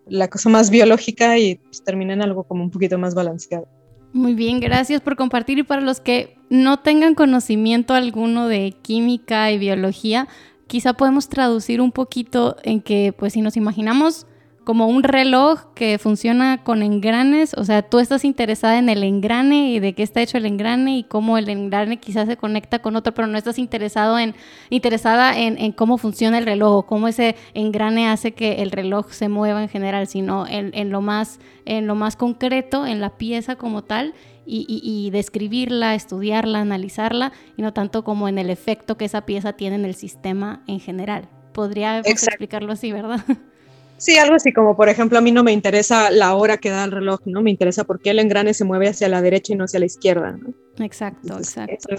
la 0.07 0.29
cosa 0.29 0.51
más 0.51 0.69
biológica 0.69 1.39
y 1.39 1.55
pues, 1.55 1.83
terminé 1.83 2.13
en 2.13 2.23
algo 2.23 2.45
como 2.45 2.63
un 2.63 2.71
poquito 2.71 2.99
más 2.99 3.15
balanceado. 3.15 3.67
Muy 4.13 4.35
bien, 4.35 4.61
gracias 4.61 5.01
por 5.01 5.17
compartir 5.17 5.59
y 5.59 5.63
para 5.63 5.81
los 5.81 6.01
que 6.01 6.37
no 6.51 6.81
tengan 6.81 7.15
conocimiento 7.15 7.95
alguno 7.95 8.49
de 8.49 8.75
química 8.83 9.51
y 9.51 9.57
biología, 9.57 10.29
quizá 10.67 10.93
podemos 10.93 11.31
traducir 11.31 11.81
un 11.81 11.91
poquito 11.91 12.57
en 12.65 12.83
que 12.83 13.15
pues 13.19 13.33
si 13.33 13.41
nos 13.41 13.57
imaginamos 13.57 14.28
como 14.69 14.87
un 14.87 15.03
reloj 15.03 15.73
que 15.75 15.97
funciona 15.97 16.63
con 16.63 16.83
engranes, 16.83 17.55
o 17.55 17.65
sea, 17.65 17.81
tú 17.81 18.01
estás 18.01 18.23
interesada 18.23 18.79
en 18.79 18.91
el 18.91 19.03
engrane 19.03 19.71
y 19.71 19.81
de 19.81 19.95
qué 19.95 20.03
está 20.03 20.21
hecho 20.21 20.37
el 20.37 20.45
engrane 20.45 20.99
y 20.99 21.05
cómo 21.05 21.39
el 21.39 21.49
engrane 21.49 22.01
quizás 22.01 22.29
se 22.29 22.37
conecta 22.37 22.81
con 22.81 22.95
otro, 22.95 23.15
pero 23.15 23.27
no 23.29 23.39
estás 23.39 23.59
interesado 23.59 24.19
en, 24.19 24.35
interesada 24.69 25.39
en, 25.39 25.73
cómo 25.73 25.97
funciona 25.97 26.37
el 26.37 26.45
reloj 26.45 26.81
o 26.81 26.83
cómo 26.87 27.09
ese 27.09 27.35
engrane 27.55 28.11
hace 28.11 28.33
que 28.33 28.61
el 28.61 28.71
reloj 28.71 29.11
se 29.11 29.31
mueva 29.31 29.63
en 29.63 29.71
general, 29.71 30.07
sino 30.07 30.47
en, 30.47 30.91
lo, 30.91 31.01
más, 31.01 31.41
en 31.65 31.87
lo 31.87 31.95
más 31.95 32.17
concreto, 32.17 32.85
en 32.85 33.01
la 33.01 33.17
pieza 33.17 33.57
como 33.57 33.85
tal. 33.85 34.13
Y, 34.45 35.09
describirla, 35.13 35.95
estudiarla, 35.95 36.61
analizarla, 36.61 37.33
y 37.57 37.63
no 37.63 37.73
tanto 37.73 38.05
como 38.05 38.29
en 38.29 38.37
el 38.37 38.51
efecto 38.51 38.99
que 38.99 39.07
esa 39.07 39.25
pieza 39.25 39.55
tiene 39.55 39.77
en 39.77 39.87
el 39.87 39.95
sistema 39.95 40.63
en 40.67 40.81
general. 40.81 41.31
Podría 41.55 42.01
explicarlo 42.01 42.73
así, 42.75 42.93
¿verdad? 42.93 43.21
Sí, 43.99 44.17
algo 44.17 44.37
así 44.37 44.53
como, 44.53 44.77
por 44.77 44.89
ejemplo, 44.89 45.19
a 45.19 45.21
mí 45.21 45.33
no 45.33 45.43
me 45.43 45.51
interesa 45.53 46.13
la 46.13 46.35
hora 46.35 46.57
que 46.59 46.71
da 46.71 46.85
el 46.85 46.93
reloj, 46.93 47.21
¿no? 47.25 47.43
Me 47.43 47.51
interesa 47.51 47.83
por 47.83 48.01
qué 48.01 48.11
el 48.11 48.21
engrane 48.21 48.55
se 48.55 48.65
mueve 48.65 48.89
hacia 48.89 49.09
la 49.09 49.21
derecha 49.21 49.53
y 49.53 49.57
no 49.57 49.65
hacia 49.65 49.81
la 49.81 49.87
izquierda, 49.87 50.33
¿no? 50.33 50.55
Exacto, 50.85 51.37
exacto. 51.37 51.97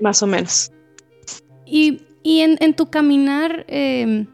más 0.00 0.22
o 0.22 0.26
menos. 0.26 0.72
Y, 1.66 2.00
en, 2.24 2.74
tu 2.74 2.86
caminar 2.86 3.66
em, 3.68 4.28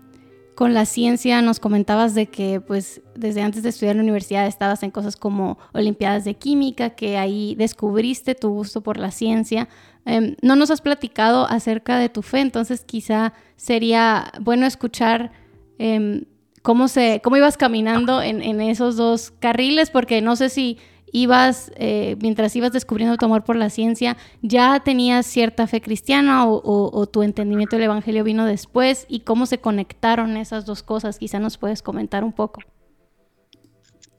con 0.55 0.75
la 0.75 0.87
ciencia 0.87 1.43
nos 1.43 1.59
comentabas 1.59 2.15
de 2.15 2.27
que, 2.27 2.61
pues, 2.61 3.03
desde 3.17 3.43
antes 3.43 3.65
de 3.65 3.71
estudiar 3.71 3.97
en 3.97 3.99
la 3.99 4.05
universidad 4.05 4.47
estabas 4.47 4.85
en 4.85 4.93
cosas 4.93 5.17
como 5.17 5.59
Olimpiadas 5.73 6.25
de 6.25 6.35
Química, 6.35 6.91
que 6.91 7.19
ahí 7.19 7.57
descubriste 7.57 8.37
tu 8.37 8.51
gusto 8.51 8.81
por 8.81 8.97
la 8.97 9.11
ciencia. 9.11 9.69
Em, 10.05 10.37
no 10.41 10.55
nos 10.55 10.71
has 10.71 10.81
platicado 10.81 11.49
acerca 11.51 11.99
de 11.99 12.11
tu 12.11 12.23
fe, 12.23 12.39
entonces 12.39 12.85
quizá 12.85 13.33
sería 13.57 14.31
bueno 14.41 14.67
escuchar... 14.67 15.33
Em, 15.79 16.27
cómo, 16.67 16.89
se, 16.89 17.21
cómo 17.23 17.37
ibas 17.37 17.57
caminando 17.57 18.21
en, 18.21 18.43
en 18.43 18.61
esos 18.61 18.97
dos 18.97 19.31
carriles, 19.39 19.89
porque 19.91 20.21
no 20.21 20.35
sé 20.35 20.49
si 20.49 20.79
ibas, 21.13 21.71
eh, 21.77 22.17
mientras 22.21 22.57
ibas 22.57 22.73
descubriendo 22.73 23.17
tu 23.17 23.25
amor 23.25 23.45
por 23.45 23.55
la 23.55 23.71
ciencia, 23.71 24.17
ya 24.43 24.81
tenías 24.81 25.27
cierta 25.27 25.69
fe 25.69 25.81
cristiana 25.81 26.45
o, 26.45 26.61
o, 26.93 27.07
tu 27.07 27.23
entendimiento 27.23 27.77
del 27.77 27.85
Evangelio 27.85 28.25
vino 28.25 28.45
después 28.45 29.07
y 29.09 29.21
cómo 29.21 29.47
se 29.47 29.59
conectaron 29.59 30.37
esas 30.37 30.67
dos 30.67 30.83
cosas. 30.83 31.21
Quizá 31.21 31.39
nos 31.39 31.57
puedes 31.57 31.83
comentar 31.83 32.25
un 32.25 32.33
poco. 32.33 32.63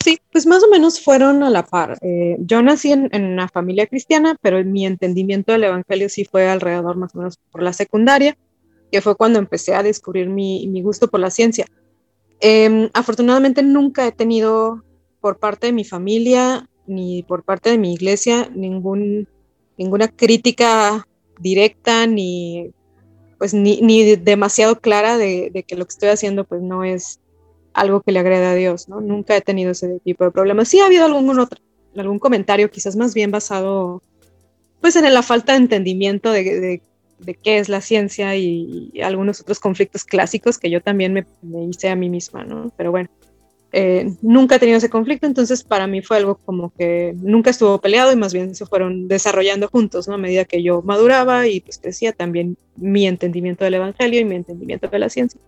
Sí, 0.02 0.18
pues 0.32 0.46
más 0.46 0.64
o 0.64 0.70
menos 0.70 1.02
fueron 1.02 1.44
a 1.44 1.50
la 1.50 1.64
par. 1.66 1.98
Eh, 2.00 2.38
yo 2.40 2.62
nací 2.62 2.94
en, 2.94 3.10
en, 3.12 3.26
una 3.26 3.50
familia 3.50 3.88
cristiana, 3.88 4.38
pero 4.42 4.64
mi 4.64 4.86
entendimiento 4.86 5.52
del 5.52 5.66
Evangelio 5.66 6.08
sí 6.08 6.24
fue 6.24 6.48
alrededor 6.48 6.96
más 6.96 7.14
o 7.14 7.18
menos 7.18 7.38
por 7.52 7.62
la 7.62 7.74
secundaria, 7.74 8.38
que 8.90 9.02
fue 9.02 9.18
cuando 9.18 9.38
empecé 9.38 9.76
a 9.76 9.84
descubrir 9.84 10.30
mi, 10.30 10.66
mi 10.68 10.82
gusto 10.82 11.10
por 11.10 11.20
la 11.20 11.30
ciencia. 11.30 11.66
Em, 12.40 12.90
afortunadamente 12.94 13.64
nunca 13.64 14.06
he 14.08 14.12
tenido 14.12 14.84
por 15.22 15.40
parte 15.40 15.68
de 15.68 15.74
mi 15.74 15.84
familia 15.84 16.70
ni 16.86 17.24
por 17.24 17.44
parte 17.44 17.70
de 17.70 17.78
mi 17.78 17.94
iglesia 17.94 18.50
ningún, 18.54 19.28
ninguna 19.78 20.08
crítica 20.08 21.08
directa 21.40 22.08
ni 22.08 22.72
pues 23.38 23.54
ni, 23.54 23.82
ni 23.82 24.16
demasiado 24.16 24.80
clara 24.80 25.18
de, 25.18 25.64
que 25.68 25.76
lo 25.76 25.86
que 25.86 25.92
estoy 25.92 26.10
haciendo 26.10 26.44
pues 26.44 26.62
no 26.62 26.84
es 26.84 27.20
algo 27.74 28.02
que 28.02 28.12
le 28.12 28.20
agrade 28.20 28.46
a 28.46 28.56
Dios, 28.56 28.90
¿no? 28.90 29.00
Nunca 29.02 29.36
he 29.36 29.42
tenido 29.42 29.72
ese 29.72 30.00
tipo 30.00 30.24
de 30.24 30.32
problemas. 30.32 30.68
Sí 30.68 30.80
ha 30.80 30.88
habido 30.88 31.06
algún 31.06 31.40
otro, 31.40 31.62
algún 31.96 32.18
comentario 32.18 32.72
quizás 32.72 32.96
más 32.96 33.14
bien 33.14 33.30
basado 33.30 34.02
pues 34.82 34.96
en 34.96 35.14
la 35.14 35.22
falta 35.22 35.54
de 35.54 35.60
entendimiento 35.60 36.32
de 36.32 36.82
de 37.20 37.36
qué 37.36 37.58
es 37.58 37.70
la 37.70 37.82
ciencia 37.82 38.36
y, 38.36 38.92
algunos 39.02 39.42
otros 39.42 39.60
conflictos 39.60 40.04
clásicos 40.04 40.58
que 40.58 40.70
yo 40.70 40.82
también 40.82 41.14
me, 41.14 41.26
hice 41.66 41.90
a 41.90 41.96
mí 41.96 42.10
misma, 42.10 42.44
¿no? 42.44 42.72
Pero 42.78 42.92
bueno, 42.92 43.10
eh, 43.72 44.14
nunca 44.22 44.56
he 44.56 44.60
tenido 44.60 44.78
ese 44.78 44.90
conflicto, 44.90 45.28
entonces 45.28 45.64
para 45.64 45.88
mí 45.88 46.02
fue 46.02 46.18
algo 46.18 46.36
como 46.36 46.72
que 46.74 47.14
nunca 47.18 47.50
estuvo 47.50 47.80
peleado 47.80 48.12
y 48.14 48.16
más 48.16 48.34
bien 48.34 48.56
se 48.56 48.66
fueron 48.66 49.08
desarrollando 49.08 49.68
juntos, 49.68 50.08
¿no? 50.08 50.14
A 50.14 50.18
medida 50.18 50.46
que 50.46 50.64
yo 50.64 50.82
maduraba 50.82 51.48
y 51.48 51.60
pues 51.62 51.78
crecía 51.78 52.14
también 52.14 52.58
mi 52.76 53.08
entendimiento 53.08 53.66
del 53.66 53.76
Evangelio 53.76 54.20
y 54.20 54.26
mi 54.26 54.36
entendimiento 54.36 54.88
de 54.88 55.00
la 55.00 55.10
ciencia 55.10 55.42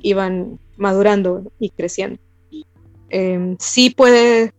iban 0.00 0.58
madurando 0.76 1.50
y 1.58 1.70
creciendo. 1.70 2.18
Em, 3.08 3.56
sí 3.60 3.90
puede, 3.90 4.52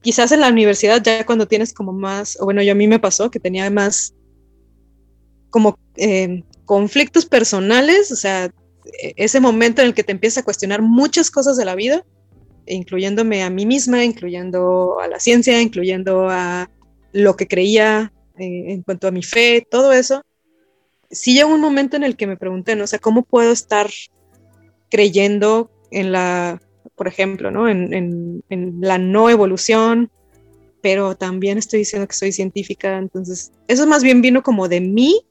quizás 0.00 0.32
en 0.32 0.40
la 0.40 0.48
universidad 0.48 1.02
ya 1.02 1.24
cuando 1.24 1.46
tienes 1.46 1.72
como 1.72 1.92
más, 1.92 2.36
o 2.40 2.44
bueno, 2.44 2.62
yo 2.62 2.72
a 2.72 2.76
mí 2.76 2.88
me 2.88 2.98
pasó 2.98 3.30
que 3.30 3.38
tenía 3.38 3.70
más 3.70 4.14
como 5.52 5.78
eh, 5.96 6.42
conflictos 6.64 7.26
personales, 7.26 8.10
o 8.10 8.16
sea, 8.16 8.46
e-, 8.46 9.14
ese 9.16 9.38
momento 9.38 9.82
en 9.82 9.88
el 9.88 9.94
que 9.94 10.02
te 10.02 10.10
empiezas 10.10 10.38
a 10.38 10.44
cuestionar 10.44 10.82
muchas 10.82 11.30
cosas 11.30 11.56
de 11.56 11.64
la 11.64 11.76
vida, 11.76 12.04
incluyéndome 12.66 13.44
a 13.44 13.50
mí 13.50 13.66
misma, 13.66 14.02
incluyendo 14.02 14.98
a 14.98 15.06
la 15.06 15.20
ciencia, 15.20 15.60
incluyendo 15.60 16.28
a 16.28 16.68
lo 17.12 17.36
que 17.36 17.46
creía 17.46 18.12
eh, 18.38 18.72
en 18.72 18.82
cuanto 18.82 19.06
a 19.06 19.12
mi 19.12 19.22
fe, 19.22 19.64
todo 19.70 19.92
eso. 19.92 20.22
Sí 21.10 21.34
llegó 21.34 21.54
un 21.54 21.60
momento 21.60 21.96
en 21.96 22.04
el 22.04 22.16
que 22.16 22.26
me 22.26 22.38
pregunté, 22.38 22.74
¿no? 22.74 22.84
O 22.84 22.86
sea, 22.86 22.98
¿cómo 22.98 23.22
puedo 23.22 23.52
estar 23.52 23.90
creyendo 24.90 25.70
en 25.90 26.10
la, 26.10 26.62
por 26.96 27.06
ejemplo, 27.06 27.50
¿no? 27.50 27.68
En, 27.68 27.92
en, 27.92 28.42
en 28.48 28.78
la 28.80 28.96
no 28.96 29.28
evolución, 29.28 30.10
pero 30.80 31.14
también 31.14 31.58
estoy 31.58 31.80
diciendo 31.80 32.08
que 32.08 32.14
soy 32.14 32.32
científica, 32.32 32.96
entonces 32.96 33.52
eso 33.68 33.86
más 33.86 34.02
bien 34.02 34.22
vino 34.22 34.42
como 34.42 34.68
de 34.68 34.80
mí 34.80 35.26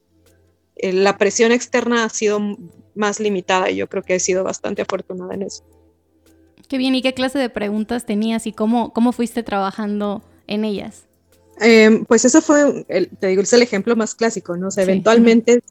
la 0.82 1.18
presión 1.18 1.52
externa 1.52 2.04
ha 2.04 2.10
sido 2.10 2.40
más 2.96 3.20
limitada 3.20 3.70
y 3.70 3.78
yo 3.78 3.88
creo 3.88 4.04
que 4.04 4.16
he 4.16 4.20
sido 4.20 4.44
bastante 4.44 4.82
afortunada 4.82 5.34
en 5.34 5.44
eso. 5.44 5.64
Qué 6.68 6.78
bien, 6.78 6.96
¿y 6.96 7.02
qué 7.02 7.14
clase 7.14 7.38
de 7.38 7.50
preguntas 7.50 8.06
tenías 8.06 8.48
y 8.48 8.54
cómo, 8.54 8.94
cómo 8.94 9.12
fuiste 9.12 9.44
trabajando 9.44 10.24
en 10.48 10.64
ellas? 10.66 11.06
Em, 11.60 12.06
pues 12.06 12.26
eso 12.26 12.42
fue, 12.42 12.86
te 13.20 13.28
digo, 13.28 13.42
es 13.42 13.54
el 13.54 13.62
ejemplo 13.62 13.96
más 13.96 14.16
clásico, 14.16 14.56
¿no? 14.56 14.70
O 14.70 14.72
sea, 14.72 14.84
eventualmente, 14.84 15.62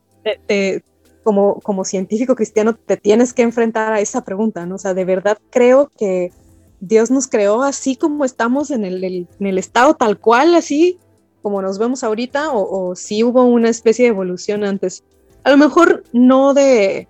como, 1.25 1.61
como 1.61 1.85
científico 1.85 2.35
cristiano, 2.35 2.75
te 2.75 2.97
tienes 2.97 3.33
que 3.33 3.43
enfrentar 3.43 3.93
a 3.93 4.01
esa 4.01 4.25
pregunta, 4.25 4.67
¿no? 4.67 4.77
O 4.77 4.79
sea, 4.79 4.95
de 4.95 5.05
verdad 5.05 5.39
creo 5.51 5.91
que 5.99 6.33
Dios 6.81 7.11
nos 7.11 7.27
creó 7.27 7.63
así 7.63 7.97
como 7.97 8.25
estamos 8.25 8.71
en 8.71 8.85
el, 8.85 9.03
en 9.05 9.47
el 9.47 9.59
estado 9.59 9.95
tal 9.95 10.19
cual, 10.19 10.55
así 10.55 10.99
como 11.43 11.63
nos 11.63 11.79
vemos 11.79 12.05
ahorita 12.05 12.53
o, 12.53 12.95
si 12.95 13.23
hubo 13.23 13.45
una 13.45 13.69
especie 13.69 14.05
de 14.05 14.11
evolución 14.11 14.65
antes. 14.65 15.03
A 15.45 15.51
lo 15.51 15.57
mejor 15.57 16.05
no 16.13 16.55
de, 16.55 17.09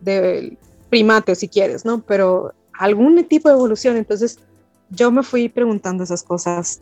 de 0.00 0.56
primate, 0.90 1.34
si 1.34 1.48
quieres, 1.48 1.84
¿no? 1.84 2.02
Pero 2.02 2.52
algún 2.72 3.22
tipo 3.24 3.48
de 3.48 3.54
evolución. 3.54 3.96
Entonces 3.96 4.38
yo 4.90 5.10
me 5.10 5.22
fui 5.22 5.48
preguntando 5.48 6.04
esas 6.04 6.22
cosas 6.22 6.80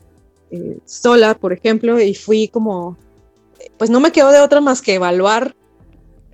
eh, 0.50 0.78
sola, 0.84 1.34
por 1.34 1.52
ejemplo, 1.52 2.00
y 2.00 2.14
fui 2.14 2.48
como, 2.48 2.96
pues 3.78 3.90
no 3.90 4.00
me 4.00 4.12
quedó 4.12 4.32
de 4.32 4.40
otra 4.40 4.60
más 4.60 4.82
que 4.82 4.94
evaluar 4.94 5.54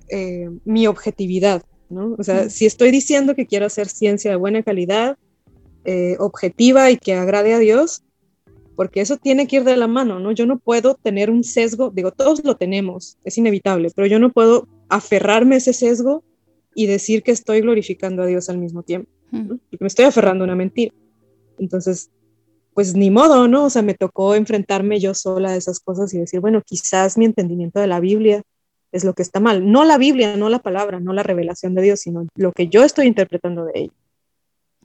eh, 0.09 0.49
mi 0.65 0.87
objetividad, 0.87 1.61
¿no? 1.89 2.15
O 2.17 2.23
sea, 2.23 2.49
si 2.49 2.65
estoy 2.65 2.91
diciendo 2.91 3.35
que 3.35 3.45
quiero 3.45 3.65
hacer 3.67 3.87
ciencia 3.89 4.31
de 4.31 4.37
buena 4.37 4.63
calidad, 4.63 5.17
eh, 5.85 6.15
objetiva 6.19 6.89
y 6.89 6.97
que 6.97 7.13
agrade 7.13 7.53
a 7.53 7.59
Dios, 7.59 8.03
porque 8.77 9.01
eso 9.01 9.17
tiene 9.17 9.47
que 9.47 9.57
ir 9.57 9.63
de 9.63 9.75
la 9.75 9.87
mano, 9.87 10.19
¿no? 10.19 10.31
Yo 10.31 10.45
no 10.45 10.59
puedo 10.59 10.93
tener 10.93 11.31
un 11.31 11.43
sesgo, 11.43 11.89
digo, 11.89 12.11
todos 12.11 12.45
lo 12.45 12.55
tenemos, 12.55 13.17
es 13.23 13.35
inevitable, 13.39 13.89
pero 13.95 14.05
yo 14.05 14.19
no 14.19 14.31
puedo 14.31 14.67
aferrarme 14.87 15.55
a 15.55 15.57
ese 15.57 15.73
sesgo 15.73 16.23
y 16.75 16.85
decir 16.85 17.23
que 17.23 17.31
estoy 17.31 17.61
glorificando 17.61 18.21
a 18.21 18.27
Dios 18.27 18.49
al 18.49 18.59
mismo 18.59 18.83
tiempo, 18.83 19.09
porque 19.31 19.77
me 19.79 19.87
estoy 19.87 20.05
aferrando 20.05 20.43
a 20.43 20.45
una 20.45 20.55
mentira. 20.55 20.93
Entonces, 21.57 22.11
pues 22.75 22.93
ni 22.93 23.09
modo, 23.09 23.47
¿no? 23.47 23.65
O 23.65 23.69
sea, 23.71 23.81
me 23.81 23.95
tocó 23.95 24.35
enfrentarme 24.35 24.99
yo 24.99 25.15
sola 25.15 25.49
a 25.49 25.55
esas 25.55 25.79
cosas 25.79 26.13
y 26.13 26.19
decir, 26.19 26.39
bueno, 26.39 26.61
quizás 26.63 27.17
mi 27.17 27.25
entendimiento 27.25 27.79
de 27.79 27.87
la 27.87 27.99
Biblia 27.99 28.43
es 28.91 29.03
lo 29.03 29.15
que 29.15 29.23
está 29.23 29.39
mal. 29.39 29.71
No 29.71 29.85
la 29.85 29.97
Biblia, 29.97 30.37
no 30.37 30.49
la 30.49 30.59
palabra, 30.59 30.99
no 30.99 31.13
la 31.13 31.23
revelación 31.23 31.73
de 31.73 31.81
Dios, 31.81 32.01
sino 32.01 32.27
lo 32.35 32.51
que 32.51 32.67
yo 32.67 32.83
estoy 32.83 33.07
interpretando 33.07 33.65
de 33.65 33.71
ella. 33.73 33.93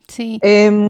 Sí. 0.08 0.38
Em, 0.40 0.88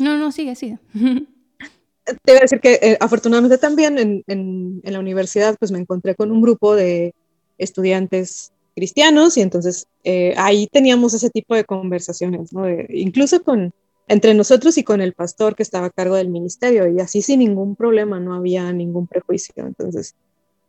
no, 0.00 0.16
no, 0.16 0.32
sigue, 0.32 0.54
sigue. 0.54 0.78
Te 0.92 2.32
voy 2.32 2.38
a 2.38 2.40
decir 2.40 2.60
que 2.60 2.78
eh, 2.82 2.96
afortunadamente 3.00 3.58
también 3.58 3.98
en, 3.98 4.24
en, 4.26 4.80
la 4.82 4.98
universidad 4.98 5.56
pues 5.58 5.70
me 5.70 5.78
encontré 5.78 6.14
con 6.14 6.32
un 6.32 6.40
grupo 6.40 6.74
de 6.74 7.14
estudiantes 7.58 8.52
cristianos 8.74 9.36
y 9.36 9.42
entonces 9.42 9.86
eh, 10.02 10.34
ahí 10.36 10.66
teníamos 10.66 11.14
ese 11.14 11.30
tipo 11.30 11.54
de 11.54 11.64
conversaciones, 11.64 12.52
¿no? 12.52 12.64
incluso 12.88 13.42
con 13.42 13.72
entre 14.08 14.34
nosotros 14.34 14.76
y 14.76 14.82
con 14.82 15.00
el 15.00 15.12
pastor 15.12 15.54
que 15.54 15.62
estaba 15.62 15.86
a 15.86 15.90
cargo 15.90 16.16
del 16.16 16.30
ministerio 16.30 16.88
y 16.88 16.98
así 16.98 17.22
sin 17.22 17.38
ningún 17.38 17.76
problema, 17.76 18.18
no 18.18 18.34
había 18.34 18.72
ningún 18.72 19.06
prejuicio. 19.06 19.54
Entonces, 19.56 20.16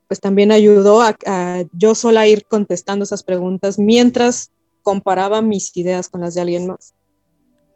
pues 0.07 0.19
también 0.19 0.51
ayudó 0.51 1.01
a, 1.01 1.17
a 1.25 1.63
yo 1.73 1.95
sola 1.95 2.27
ir 2.27 2.45
contestando 2.45 3.03
esas 3.03 3.23
preguntas 3.23 3.79
mientras 3.79 4.51
comparaba 4.83 5.41
mis 5.41 5.75
ideas 5.75 6.07
con 6.07 6.21
las 6.21 6.35
de 6.35 6.41
alguien 6.41 6.67
más. 6.67 6.93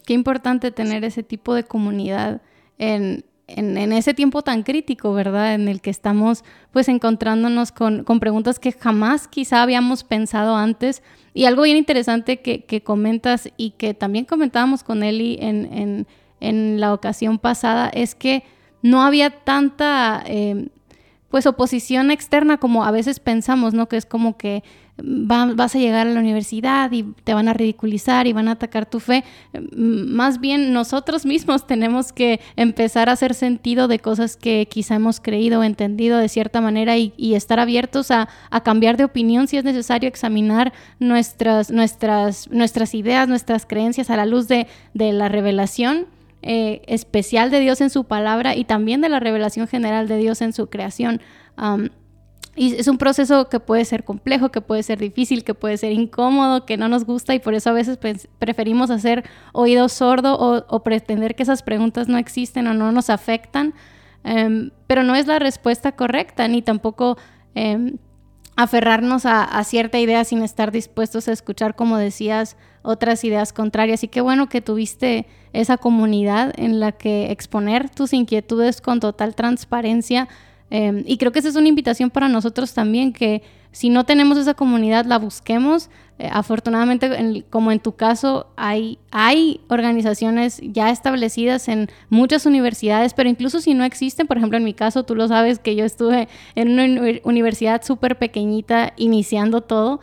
Qué 0.06 0.14
importante 0.14 0.72
tener 0.72 1.04
ese 1.04 1.24
tipo 1.24 1.54
de 1.54 1.64
comunidad 1.64 2.42
en, 2.78 3.24
ese 3.48 4.14
tiempo 4.14 4.42
tan 4.42 4.64
crítico, 4.64 5.14
¿verdad? 5.14 5.54
En 5.54 5.68
el 5.68 5.82
que 5.82 5.90
estamos 5.90 6.44
pues 6.72 6.88
encontrándonos 6.90 7.72
con, 7.72 8.04
preguntas 8.20 8.60
que 8.60 8.72
jamás 8.72 9.28
quizá 9.28 9.62
habíamos 9.62 10.04
pensado 10.04 10.56
antes. 10.56 11.04
Y 11.34 11.46
algo 11.46 11.64
bien 11.64 11.78
interesante 11.78 12.42
que, 12.42 12.82
comentas 12.84 13.50
y 13.58 13.72
que 13.72 13.94
también 13.94 14.26
comentábamos 14.26 14.84
con 14.84 15.04
Eli 15.04 15.38
en, 15.42 16.06
la 16.80 16.94
ocasión 16.94 17.40
pasada 17.40 17.90
es 17.90 18.14
que 18.14 18.44
no 18.84 19.02
había 19.02 19.32
tanta 19.32 20.24
eh, 20.28 20.68
pues 21.36 21.48
oposición 21.48 22.12
externa 22.12 22.60
como 22.60 22.86
a 22.86 22.92
veces 22.92 23.20
pensamos, 23.20 23.74
¿no? 23.74 23.90
Que 23.90 23.98
es 23.98 24.06
como 24.06 24.38
que 24.38 24.64
vas 25.04 25.76
a 25.76 25.80
llegar 25.80 26.08
a 26.08 26.10
la 26.10 26.22
universidad 26.22 26.90
y 26.94 27.04
te 27.26 27.34
van 27.34 27.50
a 27.50 27.54
ridiculizar 27.54 28.26
y 28.26 28.32
van 28.32 28.48
a 28.48 28.52
atacar 28.52 28.86
tu 28.86 29.02
fe. 29.02 29.26
Más 29.76 30.40
bien 30.40 30.72
nosotros 30.72 31.26
mismos 31.26 31.68
tenemos 31.68 32.14
que 32.14 32.40
empezar 32.56 33.10
a 33.10 33.12
hacer 33.12 33.34
sentido 33.34 33.90
de 33.90 34.00
cosas 34.00 34.38
que 34.38 34.70
quizá 34.72 34.96
hemos 34.96 35.20
creído 35.20 35.60
o 35.60 35.64
entendido 35.64 36.20
de 36.20 36.30
cierta 36.30 36.62
manera 36.62 36.96
y, 36.96 37.12
estar 37.36 37.60
abiertos 37.60 38.12
a, 38.12 38.30
cambiar 38.64 38.96
de 38.96 39.04
opinión 39.04 39.50
si 39.50 39.58
es 39.58 39.66
necesario, 39.66 40.08
examinar 40.08 40.72
nuestras, 41.00 41.70
nuestras, 41.70 42.50
nuestras 42.50 42.96
ideas, 42.96 43.28
nuestras 43.28 43.66
creencias 43.66 44.10
a 44.10 44.16
la 44.16 44.26
luz 44.26 44.48
de, 44.48 44.68
la 44.94 45.28
revelación. 45.28 46.06
Eh, 46.48 46.84
especial 46.86 47.50
de 47.50 47.60
Dios 47.60 47.82
en 47.82 47.90
su 47.90 48.04
palabra 48.04 48.56
y 48.56 48.66
también 48.66 49.02
de 49.02 49.10
la 49.10 49.20
revelación 49.20 49.68
general 49.68 50.08
de 50.08 50.18
Dios 50.18 50.44
en 50.44 50.54
su 50.54 50.68
creación. 50.68 51.20
Y 52.56 52.76
es 52.76 52.88
un 52.88 53.00
proceso 53.00 53.50
que 53.50 53.60
puede 53.60 53.84
ser 53.84 54.04
complejo, 54.04 54.50
que 54.50 54.62
puede 54.62 54.84
ser 54.84 55.00
difícil, 55.00 55.44
que 55.44 55.56
puede 55.56 55.76
ser 55.78 55.92
incómodo, 55.92 56.68
que 56.68 56.78
no 56.78 56.88
nos 56.88 57.04
gusta 57.04 57.34
y 57.34 57.40
por 57.40 57.56
eso 57.56 57.72
a 57.72 57.74
veces 57.74 57.98
preferimos 58.38 58.92
hacer 58.92 59.26
oído 59.54 59.90
sordo 59.90 60.38
o, 60.40 60.84
pretender 60.84 61.34
que 61.36 61.42
esas 61.42 61.64
preguntas 61.64 62.08
no 62.08 62.20
existen 62.20 62.68
o 62.68 62.76
no 62.76 62.92
nos 62.92 63.10
afectan. 63.10 63.74
Em, 64.24 64.70
pero 64.86 65.04
no 65.04 65.16
es 65.16 65.26
la 65.26 65.40
respuesta 65.40 65.94
correcta, 65.94 66.48
ni 66.48 66.62
tampoco 66.62 67.18
em, 67.56 67.98
aferrarnos 68.56 69.26
a, 69.26 69.64
cierta 69.64 70.00
idea 70.00 70.24
sin 70.24 70.42
estar 70.42 70.72
dispuestos 70.72 71.28
a 71.28 71.34
escuchar, 71.34 71.76
como 71.76 71.98
decías, 71.98 72.56
otras 72.84 73.24
ideas 73.24 73.52
contrarias. 73.52 74.04
Y 74.04 74.08
qué 74.08 74.22
bueno 74.22 74.48
que 74.48 74.62
tuviste 74.62 75.28
esa 75.54 75.78
comunidad 75.78 76.54
en 76.58 76.80
la 76.80 76.92
que 76.92 77.32
exponer 77.32 77.90
tus 77.90 78.14
inquietudes 78.14 78.82
con 78.82 79.00
total 79.00 79.36
transparencia 79.36 80.30
Em, 80.70 81.04
y 81.06 81.18
creo 81.18 81.32
que 81.32 81.40
esa 81.40 81.50
es 81.50 81.56
una 81.56 81.68
invitación 81.68 82.10
para 82.10 82.28
nosotros 82.28 82.74
también, 82.74 83.14
que 83.14 83.44
si 83.72 83.90
no 83.90 84.06
tenemos 84.06 84.38
esa 84.38 84.54
comunidad, 84.54 85.06
la 85.06 85.20
busquemos. 85.20 85.90
Eh, 86.18 86.30
afortunadamente, 86.32 87.44
como 87.50 87.72
en 87.72 87.80
tu 87.80 87.96
caso, 87.96 88.48
hay, 88.56 89.00
hay 89.12 89.62
organizaciones 89.68 90.62
ya 90.64 90.90
establecidas 90.90 91.68
en 91.68 91.90
muchas 92.10 92.46
universidades, 92.46 93.14
pero 93.14 93.30
incluso 93.30 93.60
si 93.60 93.74
no 93.74 93.84
existen, 93.84 94.28
por 94.28 94.38
ejemplo, 94.38 94.58
en 94.58 94.64
mi 94.64 94.74
caso, 94.74 95.04
tú 95.04 95.14
lo 95.14 95.28
sabes 95.28 95.60
que 95.60 95.76
yo 95.76 95.84
estuve 95.86 96.30
en 96.56 96.72
una 96.80 97.20
universidad 97.24 97.84
súper 97.84 98.18
pequeñita 98.18 98.94
iniciando 98.96 99.62
todo. 99.62 100.00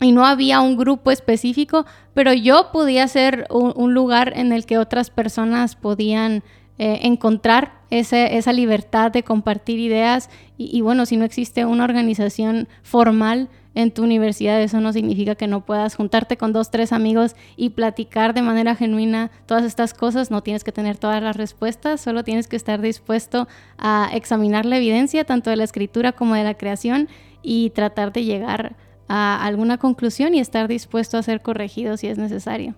y 0.00 0.12
no 0.12 0.24
había 0.24 0.60
un 0.60 0.76
grupo 0.76 1.10
específico, 1.10 1.84
pero 2.14 2.32
yo 2.32 2.70
podía 2.72 3.08
ser 3.08 3.48
un 3.50 3.94
lugar 3.94 4.32
en 4.36 4.52
el 4.52 4.64
que 4.64 4.78
otras 4.78 5.10
personas 5.10 5.74
podían 5.74 6.44
eh, 6.78 7.00
encontrar 7.02 7.77
esa 7.90 8.52
libertad 8.52 9.10
de 9.10 9.22
compartir 9.22 9.78
ideas 9.78 10.30
y, 10.56 10.80
bueno, 10.80 11.06
si 11.06 11.16
no 11.16 11.24
existe 11.24 11.64
una 11.64 11.84
organización 11.84 12.68
formal 12.82 13.48
en 13.74 13.92
tu 13.92 14.02
universidad, 14.02 14.60
eso 14.60 14.80
no 14.80 14.92
significa 14.92 15.36
que 15.36 15.46
no 15.46 15.64
puedas 15.64 15.94
juntarte 15.94 16.36
con 16.36 16.52
dos, 16.52 16.70
tres 16.70 16.92
amigos 16.92 17.36
y 17.56 17.70
platicar 17.70 18.34
de 18.34 18.42
manera 18.42 18.74
genuina 18.74 19.30
todas 19.46 19.62
estas 19.62 19.94
cosas. 19.94 20.32
No 20.32 20.42
tienes 20.42 20.64
que 20.64 20.72
tener 20.72 20.96
todas 20.96 21.22
las 21.22 21.36
respuestas, 21.36 22.00
solo 22.00 22.24
tienes 22.24 22.48
que 22.48 22.56
estar 22.56 22.80
dispuesto 22.80 23.46
a 23.78 24.10
examinar 24.12 24.66
la 24.66 24.78
evidencia, 24.78 25.24
tanto 25.24 25.50
de 25.50 25.56
la 25.56 25.64
escritura 25.64 26.12
como 26.12 26.34
de 26.34 26.42
la 26.44 26.54
creación, 26.54 27.08
y 27.40 27.70
tratar 27.70 28.12
de 28.12 28.24
llegar 28.24 28.76
a 29.06 29.44
alguna 29.44 29.78
conclusión 29.78 30.34
y 30.34 30.40
estar 30.40 30.66
dispuesto 30.66 31.16
a 31.16 31.22
ser 31.22 31.40
corregido 31.40 31.96
si 31.96 32.08
es 32.08 32.18
necesario. 32.18 32.74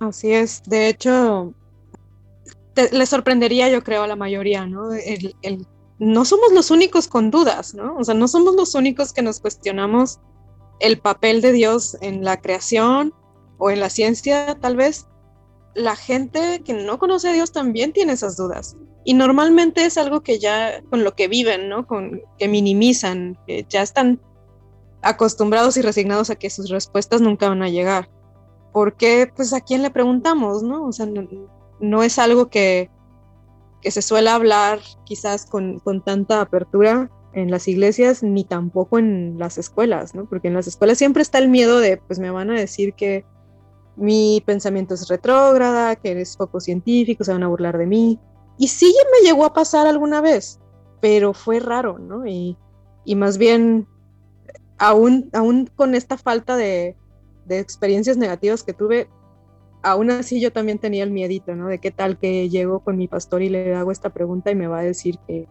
Así 0.00 0.32
es. 0.32 0.62
De 0.64 0.88
hecho, 0.88 1.54
le 2.74 3.06
sorprendería, 3.06 3.68
yo 3.68 3.82
creo, 3.82 4.02
a 4.02 4.06
la 4.06 4.16
mayoría, 4.16 4.66
¿no? 4.66 4.88
no 5.98 6.24
somos 6.24 6.52
los 6.52 6.70
únicos 6.70 7.06
con 7.06 7.30
dudas, 7.30 7.74
¿no? 7.74 7.96
O 7.96 8.04
sea, 8.04 8.14
no 8.14 8.26
somos 8.26 8.56
los 8.56 8.74
únicos 8.74 9.12
que 9.12 9.22
nos 9.22 9.40
cuestionamos 9.40 10.18
el 10.80 10.98
papel 10.98 11.40
de 11.40 11.52
Dios 11.52 11.96
en 12.00 12.24
la 12.24 12.40
creación 12.40 13.14
o 13.58 13.70
en 13.70 13.78
la 13.78 13.88
ciencia, 13.88 14.58
tal 14.60 14.76
vez. 14.76 15.06
La 15.74 15.94
gente 15.94 16.60
que 16.64 16.74
no 16.74 16.98
conoce 16.98 17.28
a 17.28 17.32
Dios 17.32 17.52
también 17.52 17.92
tiene 17.92 18.14
esas 18.14 18.36
dudas. 18.36 18.76
Y 19.04 19.14
normalmente 19.14 19.84
es 19.84 19.96
algo 19.96 20.22
que 20.22 20.38
ya 20.38 20.82
con 20.90 21.04
lo 21.04 21.14
que 21.14 21.28
viven, 21.28 21.68
¿no? 21.68 21.86
Con, 21.86 22.20
que 22.36 22.48
minimizan, 22.48 23.38
que 23.46 23.64
ya 23.68 23.82
están 23.82 24.20
acostumbrados 25.02 25.76
y 25.76 25.82
resignados 25.82 26.30
a 26.30 26.36
que 26.36 26.50
sus 26.50 26.68
respuestas 26.68 27.20
nunca 27.20 27.48
van 27.48 27.62
a 27.62 27.68
llegar. 27.68 28.10
Porque, 28.72 29.30
pues, 29.34 29.52
¿a 29.52 29.60
quién 29.60 29.82
le 29.82 29.90
preguntamos, 29.90 30.62
no? 30.62 30.86
O 30.86 30.92
sea, 30.92 31.06
no 31.06 31.28
es 32.02 32.18
algo 32.18 32.48
que, 32.48 32.90
se 33.84 34.02
suele 34.02 34.30
hablar 34.30 34.78
quizás 35.04 35.44
con, 35.44 35.80
tanta 36.04 36.40
apertura 36.40 37.10
en 37.32 37.50
las 37.50 37.66
iglesias 37.66 38.22
ni 38.22 38.44
tampoco 38.44 38.98
en 38.98 39.36
las 39.38 39.58
escuelas, 39.58 40.14
¿no? 40.14 40.26
Porque 40.26 40.48
en 40.48 40.54
las 40.54 40.68
escuelas 40.68 40.98
siempre 40.98 41.22
está 41.22 41.38
el 41.38 41.48
miedo 41.48 41.80
de, 41.80 41.96
pues 41.96 42.18
me 42.20 42.30
van 42.30 42.50
a 42.50 42.54
decir 42.54 42.94
que 42.94 43.24
mi 43.96 44.42
pensamiento 44.46 44.94
es 44.94 45.08
retrógrada, 45.08 45.96
que 45.96 46.12
eres 46.12 46.36
poco 46.36 46.60
científico, 46.60 47.24
se 47.24 47.32
van 47.32 47.42
a 47.42 47.48
burlar 47.48 47.76
de 47.76 47.86
mí. 47.86 48.20
Y 48.58 48.68
sí 48.68 48.94
me 49.10 49.26
llegó 49.26 49.44
a 49.44 49.52
pasar 49.52 49.86
alguna 49.86 50.20
vez, 50.20 50.60
pero 51.00 51.34
fue 51.34 51.58
raro, 51.58 51.98
¿no? 51.98 52.26
Y, 52.26 52.56
más 53.16 53.38
bien, 53.38 53.88
aún, 54.78 55.28
aún 55.32 55.68
con 55.74 55.94
esta 55.94 56.16
falta 56.16 56.56
de, 56.56 56.96
de 57.46 57.58
experiencias 57.58 58.16
negativas 58.16 58.62
que 58.62 58.72
tuve, 58.72 59.08
aún 59.82 60.10
así 60.10 60.40
yo 60.40 60.52
también 60.52 60.78
tenía 60.78 61.04
el 61.04 61.10
miedito, 61.10 61.54
¿no? 61.54 61.68
De 61.68 61.78
qué 61.78 61.90
tal 61.90 62.18
que 62.18 62.48
llego 62.48 62.80
con 62.80 62.96
mi 62.96 63.08
pastor 63.08 63.42
y 63.42 63.48
le 63.48 63.74
hago 63.74 63.92
esta 63.92 64.10
pregunta 64.10 64.50
y 64.50 64.54
me 64.54 64.66
va 64.66 64.80
a 64.80 64.82
decir 64.82 65.18
que, 65.26 65.48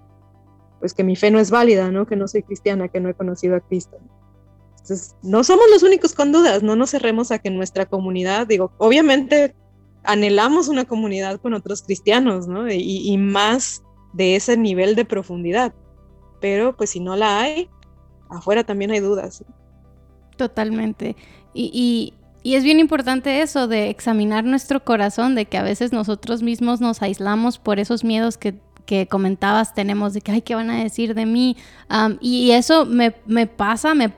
pues 0.80 0.94
que 0.94 1.04
mi 1.04 1.16
fe 1.16 1.32
no 1.32 1.40
es 1.40 1.52
válida, 1.52 1.92
¿no? 1.92 2.08
Que 2.08 2.16
no 2.16 2.28
soy 2.28 2.44
cristiana, 2.44 2.88
que 2.88 3.00
no 3.00 3.10
he 3.10 3.14
conocido 3.14 3.56
a 3.56 3.60
Cristo. 3.60 3.98
Entonces, 4.72 5.16
no 5.22 5.44
somos 5.44 5.66
los 5.72 5.84
únicos 5.84 6.14
con 6.14 6.32
dudas, 6.32 6.64
no 6.64 6.76
nos 6.76 6.92
cerremos 6.92 7.32
a 7.32 7.40
que 7.40 7.52
nuestra 7.52 7.86
comunidad, 7.86 8.48
digo, 8.48 8.72
obviamente 8.78 9.54
anhelamos 10.04 10.68
una 10.68 10.86
comunidad 10.86 11.40
con 11.40 11.54
otros 11.54 11.84
cristianos, 11.84 12.48
¿no? 12.48 12.72
Y, 12.72 13.16
más 13.18 13.84
de 14.14 14.36
ese 14.36 14.58
nivel 14.58 14.96
de 14.96 15.06
profundidad. 15.06 15.74
Pero 16.40 16.76
pues 16.76 16.90
si 16.90 17.00
no 17.00 17.16
la 17.16 17.40
hay, 17.40 17.70
afuera 18.30 18.64
también 18.64 18.92
hay 18.92 19.00
dudas. 19.00 19.44
Totalmente. 20.38 21.16
Y, 21.54 22.16
y 22.44 22.56
es 22.56 22.64
bien 22.64 22.80
importante 22.80 23.42
eso 23.42 23.68
de 23.68 23.90
examinar 23.90 24.44
nuestro 24.44 24.84
corazón, 24.84 25.36
de 25.36 25.46
que 25.46 25.58
a 25.58 25.64
veces 25.64 25.92
nosotros 25.92 26.42
mismos 26.42 26.82
nos 26.82 27.02
aislamos 27.02 27.60
por 27.60 27.80
esos 27.80 28.04
miedos 28.04 28.38
que, 28.38 28.56
que 28.86 29.08
comentabas 29.08 29.74
tenemos 29.74 30.14
de 30.14 30.22
que, 30.22 30.32
ay, 30.32 30.42
¿qué 30.42 30.56
van 30.56 30.70
a 30.70 30.84
decir 30.84 31.16
de 31.16 31.26
mí? 31.26 31.56
y 32.22 32.52
eso 32.52 32.86
me, 32.86 33.12
pasa, 33.48 33.94
me, 33.94 34.14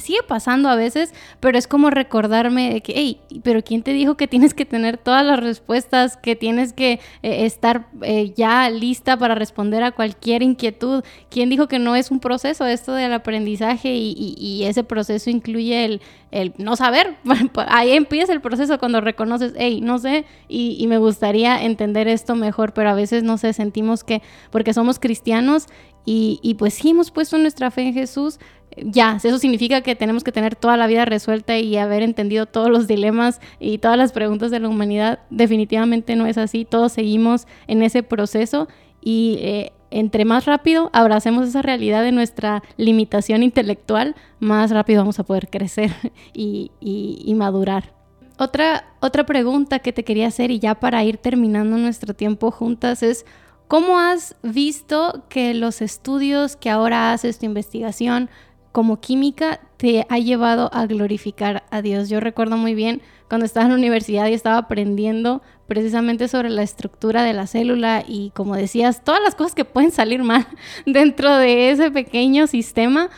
sigue 0.00 0.18
pasando 0.26 0.68
a 0.68 0.76
veces, 0.76 1.14
pero 1.40 1.56
es 1.56 1.66
como 1.66 1.90
recordarme 1.90 2.74
de 2.74 2.80
que, 2.82 2.92
hey, 2.96 3.20
pero 3.42 3.62
¿quién 3.62 3.82
te 3.82 3.92
dijo 3.92 4.16
que 4.16 4.28
tienes 4.28 4.52
que 4.52 4.66
tener 4.66 4.98
todas 4.98 5.24
las 5.24 5.40
respuestas, 5.40 6.18
que 6.18 6.36
tienes 6.36 6.74
que 6.74 7.00
eh, 7.22 7.46
estar 7.46 7.88
eh, 8.02 8.34
ya 8.36 8.68
lista 8.68 9.16
para 9.16 9.34
responder 9.34 9.82
a 9.82 9.92
cualquier 9.92 10.42
inquietud? 10.42 11.02
¿Quién 11.30 11.48
dijo 11.48 11.66
que 11.66 11.78
no 11.78 11.96
es 11.96 12.10
un 12.10 12.20
proceso 12.20 12.66
esto 12.66 12.92
del 12.92 13.12
aprendizaje 13.12 13.94
y, 13.94 14.64
ese 14.64 14.84
proceso 14.84 15.30
incluye 15.30 15.84
el, 15.84 16.00
el 16.34 16.52
no 16.58 16.76
saber? 16.76 17.16
Ahí 17.68 17.92
empieza 17.92 18.32
el 18.32 18.40
proceso 18.40 18.78
cuando 18.78 19.00
reconoces, 19.00 19.54
hey, 19.56 19.80
no 19.80 19.98
sé, 19.98 20.26
y, 20.48 20.76
y 20.78 20.86
me 20.86 20.98
gustaría 20.98 21.62
entender 21.62 22.08
esto 22.08 22.34
mejor, 22.34 22.74
pero 22.74 22.90
a 22.90 22.94
veces 22.94 23.22
no 23.22 23.38
sé, 23.38 23.52
sentimos 23.52 24.04
que 24.04 24.20
porque 24.50 24.74
somos 24.74 24.98
cristianos 24.98 25.68
y, 26.06 26.56
pues 26.58 26.74
sí 26.74 26.90
hemos 26.90 27.10
puesto 27.10 27.38
nuestra 27.38 27.70
fe 27.70 27.82
en 27.82 27.94
Jesús, 27.94 28.38
ya, 28.76 29.18
eso 29.22 29.38
significa 29.38 29.80
que 29.80 29.94
tenemos 29.94 30.24
que 30.24 30.32
tener 30.32 30.56
toda 30.56 30.76
la 30.76 30.86
vida 30.86 31.04
resuelta 31.04 31.58
y 31.58 31.76
haber 31.76 32.02
entendido 32.02 32.46
todos 32.46 32.68
los 32.70 32.86
dilemas 32.86 33.40
y 33.60 33.78
todas 33.78 33.96
las 33.96 34.12
preguntas 34.12 34.50
de 34.50 34.60
la 34.60 34.68
humanidad. 34.68 35.20
Definitivamente 35.30 36.16
no 36.16 36.26
es 36.26 36.36
así, 36.36 36.64
todos 36.64 36.92
seguimos 36.92 37.46
en 37.68 37.82
ese 37.82 38.02
proceso 38.02 38.68
y 39.00 39.38
eh, 39.40 39.72
entre 39.94 40.24
más 40.24 40.44
rápido 40.44 40.90
abracemos 40.92 41.48
esa 41.48 41.62
realidad 41.62 42.02
de 42.02 42.10
nuestra 42.10 42.64
limitación 42.76 43.44
intelectual, 43.44 44.16
más 44.40 44.72
rápido 44.72 45.02
vamos 45.02 45.20
a 45.20 45.24
poder 45.24 45.48
crecer 45.48 45.92
y, 46.34 47.32
madurar. 47.36 47.94
Otra, 48.36 48.84
otra 49.00 49.24
pregunta 49.24 49.78
que 49.78 49.92
te 49.92 50.02
quería 50.02 50.26
hacer 50.26 50.50
y 50.50 50.58
ya 50.58 50.74
para 50.74 51.04
ir 51.04 51.18
terminando 51.18 51.76
nuestro 51.78 52.12
tiempo 52.14 52.50
juntas 52.50 53.04
es, 53.04 53.24
¿Cómo 53.66 53.98
has 53.98 54.36
visto 54.42 55.24
que 55.30 55.54
los 55.54 55.80
estudios 55.80 56.54
que 56.54 56.68
ahora 56.68 57.12
haces, 57.12 57.38
tu 57.38 57.46
investigación 57.46 58.28
como 58.72 59.00
química, 59.00 59.60
te 59.78 60.06
ha 60.10 60.18
llevado 60.18 60.68
a 60.74 60.86
glorificar 60.86 61.64
a 61.70 61.80
Dios? 61.80 62.10
Yo 62.10 62.20
recuerdo 62.20 62.58
muy 62.58 62.74
bien 62.74 63.00
cuando 63.28 63.46
estaba 63.46 63.66
en 63.66 63.72
la 63.72 63.78
universidad 63.78 64.28
y 64.28 64.32
estaba 64.32 64.58
aprendiendo 64.58 65.42
precisamente 65.66 66.28
sobre 66.28 66.50
la 66.50 66.62
estructura 66.62 67.22
de 67.22 67.32
la 67.32 67.46
célula 67.46 68.04
y 68.06 68.30
como 68.30 68.54
decías, 68.54 69.02
todas 69.02 69.22
las 69.22 69.34
cosas 69.34 69.54
que 69.54 69.64
pueden 69.64 69.90
salir 69.90 70.22
mal 70.22 70.46
dentro 70.86 71.34
de 71.36 71.70
ese 71.70 71.90
pequeño 71.90 72.46
sistema 72.46 73.10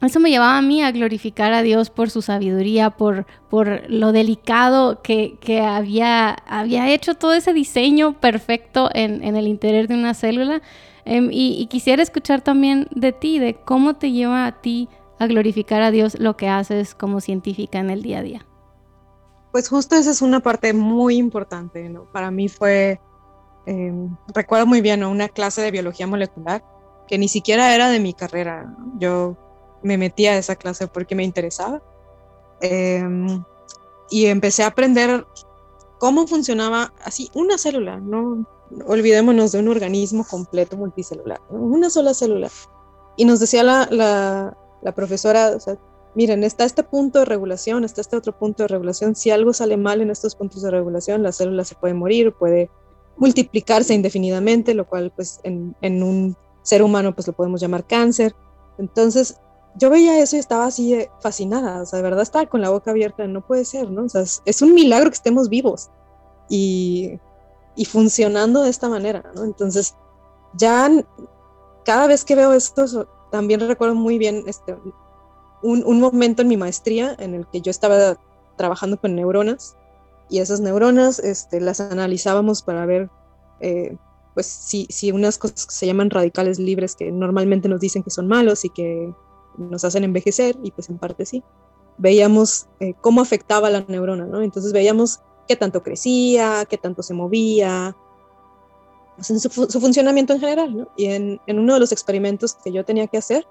eso 0.00 0.20
me 0.20 0.30
llevaba 0.30 0.58
a 0.58 0.62
mí 0.62 0.82
a 0.82 0.92
glorificar 0.92 1.52
a 1.52 1.62
Dios 1.62 1.90
por 1.90 2.08
su 2.10 2.22
sabiduría, 2.22 2.90
por, 2.90 3.26
por 3.50 3.90
lo 3.90 4.12
delicado 4.12 5.02
que, 5.02 5.36
había, 5.60 6.36
había 6.46 6.88
hecho 6.90 7.14
todo 7.14 7.34
ese 7.34 7.52
diseño 7.52 8.12
perfecto 8.20 8.90
en, 8.94 9.24
el 9.24 9.48
interior 9.48 9.88
de 9.88 9.94
una 9.94 10.14
célula. 10.14 10.62
Em, 11.04 11.30
y, 11.32 11.66
quisiera 11.66 12.02
escuchar 12.02 12.42
también 12.42 12.86
de 12.94 13.12
ti, 13.12 13.40
de 13.40 13.54
cómo 13.54 13.94
te 13.94 14.12
lleva 14.12 14.46
a 14.46 14.52
ti 14.60 14.88
a 15.18 15.26
glorificar 15.26 15.82
a 15.82 15.90
Dios 15.90 16.16
lo 16.20 16.36
que 16.36 16.48
haces 16.48 16.94
como 16.94 17.20
científica 17.20 17.80
en 17.80 17.90
el 17.90 18.02
día 18.02 18.18
a 18.18 18.22
día. 18.22 18.47
Pues 19.52 19.68
justo 19.68 19.96
esa 19.96 20.10
es 20.10 20.22
una 20.22 20.40
parte 20.40 20.72
muy 20.72 21.16
importante. 21.16 21.92
Para 22.12 22.30
mí 22.30 22.48
fue, 22.48 23.00
em, 23.66 24.16
recuerdo 24.34 24.66
muy 24.66 24.80
bien, 24.80 25.04
una 25.04 25.28
clase 25.28 25.62
de 25.62 25.70
biología 25.70 26.06
molecular 26.06 26.64
que 27.06 27.18
ni 27.18 27.28
siquiera 27.28 27.74
era 27.74 27.88
de 27.90 28.00
mi 28.00 28.12
carrera. 28.12 28.74
Yo 28.98 29.36
me 29.82 29.96
metí 29.96 30.26
a 30.26 30.36
esa 30.36 30.56
clase 30.56 30.88
porque 30.88 31.14
me 31.14 31.24
interesaba. 31.24 31.82
Em, 32.60 33.42
y 34.10 34.26
empecé 34.26 34.62
a 34.64 34.68
aprender 34.68 35.26
cómo 35.98 36.26
funcionaba 36.26 36.92
así 37.04 37.30
una 37.34 37.58
célula, 37.58 37.98
no 38.00 38.46
olvidémonos 38.86 39.52
de 39.52 39.60
un 39.60 39.68
organismo 39.68 40.24
completo 40.24 40.76
multicelular, 40.76 41.40
una 41.50 41.90
sola 41.90 42.14
célula. 42.14 42.50
Y 43.16 43.24
nos 43.24 43.40
decía 43.40 43.62
la, 43.62 43.88
la, 44.82 44.92
profesora, 44.94 45.52
o 45.56 45.60
sea, 45.60 45.76
miren, 46.18 46.42
está 46.42 46.64
este 46.64 46.82
punto 46.82 47.20
de 47.20 47.26
regulación, 47.26 47.84
está 47.84 48.00
este 48.00 48.16
otro 48.16 48.36
punto 48.36 48.64
de 48.64 48.66
regulación, 48.66 49.14
si 49.14 49.30
algo 49.30 49.52
sale 49.52 49.76
mal 49.76 50.00
en 50.00 50.10
estos 50.10 50.34
puntos 50.34 50.62
de 50.62 50.70
regulación, 50.72 51.22
la 51.22 51.30
célula 51.30 51.62
se 51.62 51.76
puede 51.76 51.94
morir, 51.94 52.32
puede 52.32 52.72
multiplicarse 53.18 53.94
indefinidamente, 53.94 54.74
lo 54.74 54.84
cual 54.88 55.12
pues 55.14 55.38
en, 55.44 55.76
un 56.02 56.36
ser 56.62 56.82
humano 56.82 57.14
pues 57.14 57.28
lo 57.28 57.34
podemos 57.34 57.60
llamar 57.60 57.86
cáncer. 57.86 58.34
Entonces, 58.78 59.36
yo 59.76 59.90
veía 59.90 60.18
eso 60.18 60.34
y 60.34 60.40
estaba 60.40 60.66
así 60.66 61.06
fascinada, 61.20 61.82
o 61.82 61.86
sea, 61.86 61.98
de 61.98 62.02
verdad 62.02 62.22
estaba 62.22 62.46
con 62.46 62.62
la 62.62 62.70
boca 62.70 62.90
abierta, 62.90 63.24
no 63.28 63.46
puede 63.46 63.64
ser, 63.64 63.88
¿no? 63.88 64.02
O 64.02 64.08
sea, 64.08 64.22
es, 64.44 64.60
un 64.60 64.74
milagro 64.74 65.10
que 65.10 65.14
estemos 65.14 65.48
vivos 65.48 65.88
y, 66.48 67.12
y, 67.76 67.84
funcionando 67.84 68.62
de 68.62 68.70
esta 68.70 68.88
manera, 68.88 69.22
¿no? 69.36 69.44
Entonces, 69.44 69.94
ya 70.54 70.90
cada 71.84 72.08
vez 72.08 72.24
que 72.24 72.34
veo 72.34 72.54
esto, 72.54 73.06
también 73.30 73.60
recuerdo 73.60 73.94
muy 73.94 74.18
bien 74.18 74.42
este, 74.48 74.74
un, 75.62 75.84
un, 75.84 76.00
momento 76.00 76.42
en 76.42 76.48
mi 76.48 76.56
maestría 76.56 77.14
en 77.18 77.34
el 77.34 77.46
que 77.46 77.60
yo 77.60 77.70
estaba 77.70 78.18
trabajando 78.56 78.98
con 78.98 79.14
neuronas 79.14 79.76
y 80.28 80.38
esas 80.38 80.60
neuronas 80.60 81.18
este, 81.18 81.60
las 81.60 81.80
analizábamos 81.80 82.62
para 82.62 82.86
ver, 82.86 83.10
eh, 83.60 83.96
pues, 84.34 84.46
si, 84.46 84.86
si 84.90 85.10
unas 85.10 85.38
cosas 85.38 85.66
que 85.66 85.74
se 85.74 85.86
llaman 85.86 86.10
radicales 86.10 86.58
libres 86.58 86.94
que 86.94 87.10
normalmente 87.10 87.68
nos 87.68 87.80
dicen 87.80 88.02
que 88.02 88.10
son 88.10 88.28
malos 88.28 88.64
y 88.64 88.70
que 88.70 89.12
nos 89.56 89.84
hacen 89.84 90.04
envejecer, 90.04 90.56
y 90.62 90.70
pues 90.70 90.88
en 90.88 90.98
parte 90.98 91.26
sí, 91.26 91.42
veíamos 91.96 92.66
eh, 92.80 92.94
cómo 93.00 93.20
afectaba 93.20 93.70
la 93.70 93.84
neurona, 93.88 94.26
¿no? 94.26 94.42
Entonces 94.42 94.72
veíamos 94.72 95.20
qué 95.48 95.56
tanto 95.56 95.82
crecía, 95.82 96.64
qué 96.68 96.78
tanto 96.78 97.02
se 97.02 97.14
movía, 97.14 97.96
su, 99.20 99.80
funcionamiento 99.80 100.32
en 100.32 100.40
general, 100.40 100.76
¿no? 100.76 100.88
Y 100.96 101.06
en, 101.06 101.40
uno 101.48 101.74
de 101.74 101.80
los 101.80 101.92
experimentos 101.92 102.54
que 102.54 102.72
yo 102.72 102.84
tenía 102.84 103.06
que 103.06 103.18
hacer, 103.18 103.46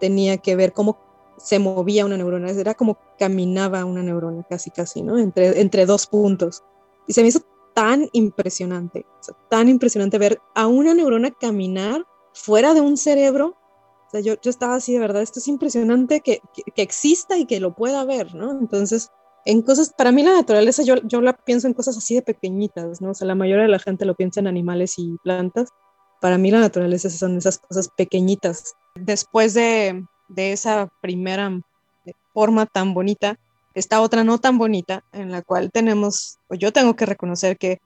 tenía 0.00 0.38
que 0.38 0.56
ver 0.56 0.72
cómo 0.72 0.98
se 1.38 1.58
movía 1.58 2.04
una 2.06 2.16
neurona, 2.16 2.50
era 2.50 2.74
como 2.74 2.98
caminaba 3.18 3.84
una 3.84 4.02
neurona, 4.02 4.44
casi, 4.48 4.70
casi, 4.70 5.02
¿no? 5.02 5.18
Entre, 5.18 5.60
entre 5.60 5.86
dos 5.86 6.06
puntos. 6.06 6.62
Y 7.06 7.12
se 7.12 7.22
me 7.22 7.28
hizo 7.28 7.40
tan 7.74 8.08
impresionante, 8.12 9.06
tan 9.50 9.68
impresionante 9.68 10.18
ver 10.18 10.40
a 10.54 10.66
una 10.66 10.94
neurona 10.94 11.30
caminar 11.30 12.04
fuera 12.32 12.74
de 12.74 12.80
un 12.80 12.96
cerebro 12.96 13.56
o 14.06 14.10
sea, 14.10 14.20
yo, 14.20 14.34
yo 14.40 14.50
estaba 14.50 14.76
así, 14.76 14.92
de 14.92 15.00
verdad, 15.00 15.22
esto 15.22 15.40
es 15.40 15.48
impresionante 15.48 16.20
que, 16.20 16.40
que, 16.74 16.82
exista 16.82 17.36
y 17.38 17.46
que 17.46 17.58
lo 17.58 17.74
pueda 17.74 18.04
ver, 18.04 18.34
¿no? 18.34 18.52
Entonces, 18.52 19.10
en 19.44 19.62
cosas, 19.62 19.92
para 19.96 20.12
mí 20.12 20.22
la 20.22 20.32
naturaleza, 20.32 20.84
yo, 20.84 20.96
yo 21.02 21.20
la 21.20 21.32
pienso 21.32 21.66
en 21.66 21.74
cosas 21.74 21.96
así 21.96 22.14
de 22.14 22.22
pequeñitas, 22.22 23.00
¿no? 23.00 23.10
O 23.10 23.14
sea, 23.14 23.26
la 23.26 23.34
mayoría 23.34 23.64
de 23.64 23.70
la 23.70 23.80
gente 23.80 24.04
lo 24.04 24.14
piensa 24.14 24.40
en 24.40 24.46
animales 24.46 24.94
y 24.98 25.16
plantas. 25.24 25.70
Para 26.20 26.38
mí 26.38 26.50
la 26.50 26.60
naturaleza 26.60 27.10
son 27.10 27.36
esas 27.36 27.58
cosas 27.58 27.88
pequeñitas. 27.96 28.74
Después 28.94 29.54
de, 29.54 30.06
de 30.28 30.52
esa 30.52 30.88
primera 31.00 31.60
forma 32.32 32.66
tan 32.66 32.94
bonita, 32.94 33.38
está 33.74 34.00
otra 34.00 34.24
no 34.24 34.38
tan 34.38 34.58
bonita, 34.58 35.04
en 35.12 35.30
la 35.30 35.42
cual 35.42 35.70
tenemos, 35.70 36.38
o 36.48 36.54
yo 36.54 36.72
tengo 36.72 36.96
que 36.96 37.06
reconocer 37.06 37.56
que, 37.58 37.78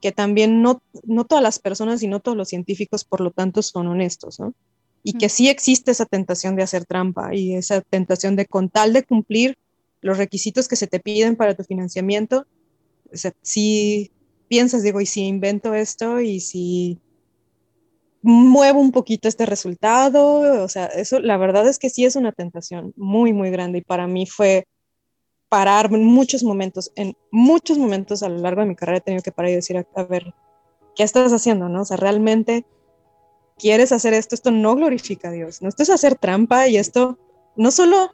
que 0.00 0.12
también 0.12 0.62
no, 0.62 0.82
no 1.04 1.24
todas 1.24 1.42
las 1.42 1.58
personas 1.58 2.02
y 2.02 2.08
no 2.08 2.20
todos 2.20 2.36
los 2.36 2.48
científicos, 2.48 3.04
por 3.04 3.20
lo 3.20 3.30
tanto, 3.30 3.62
son 3.62 3.88
honestos, 3.88 4.38
¿no? 4.40 4.54
y 5.02 5.14
que 5.14 5.28
sí 5.28 5.48
existe 5.48 5.90
esa 5.90 6.06
tentación 6.06 6.56
de 6.56 6.62
hacer 6.62 6.84
trampa 6.84 7.34
y 7.34 7.54
esa 7.54 7.80
tentación 7.80 8.36
de 8.36 8.46
con 8.46 8.68
tal 8.68 8.92
de 8.92 9.04
cumplir 9.04 9.56
los 10.00 10.18
requisitos 10.18 10.68
que 10.68 10.76
se 10.76 10.86
te 10.86 11.00
piden 11.00 11.36
para 11.36 11.54
tu 11.54 11.64
financiamiento, 11.64 12.46
si 13.42 14.12
piensas, 14.48 14.82
digo, 14.82 15.00
y 15.00 15.06
si 15.06 15.22
invento 15.22 15.74
esto 15.74 16.20
y 16.20 16.40
si 16.40 16.98
muevo 18.22 18.80
un 18.80 18.92
poquito 18.92 19.28
este 19.28 19.46
resultado, 19.46 20.64
o 20.64 20.68
sea, 20.68 20.86
eso 20.86 21.20
la 21.20 21.36
verdad 21.36 21.68
es 21.68 21.78
que 21.78 21.90
sí 21.90 22.04
es 22.04 22.16
una 22.16 22.32
tentación 22.32 22.92
muy, 22.96 23.32
muy 23.32 23.50
grande 23.50 23.78
y 23.78 23.82
para 23.82 24.06
mí 24.06 24.26
fue 24.26 24.66
parar 25.48 25.86
en 25.92 26.04
muchos 26.04 26.42
momentos, 26.42 26.92
en 26.96 27.16
muchos 27.30 27.78
momentos 27.78 28.22
a 28.22 28.28
lo 28.28 28.38
largo 28.38 28.60
de 28.60 28.68
mi 28.68 28.76
carrera 28.76 28.98
he 28.98 29.02
tenido 29.02 29.22
que 29.22 29.32
parar 29.32 29.52
y 29.52 29.56
decir, 29.56 29.76
a, 29.76 30.02
ver, 30.04 30.34
¿qué 30.94 31.02
estás 31.02 31.32
haciendo? 31.32 31.68
¿No? 31.68 31.82
O 31.82 31.84
sea, 31.84 31.96
realmente 31.96 32.66
quieres 33.56 33.92
hacer 33.92 34.14
esto, 34.14 34.34
esto 34.34 34.50
no 34.50 34.74
glorifica 34.76 35.28
a 35.28 35.32
Dios, 35.32 35.62
¿no? 35.62 35.68
Esto 35.68 35.82
es 35.82 35.90
hacer 35.90 36.16
trampa 36.16 36.68
y 36.68 36.76
esto 36.76 37.18
no 37.56 37.70
solo, 37.70 38.10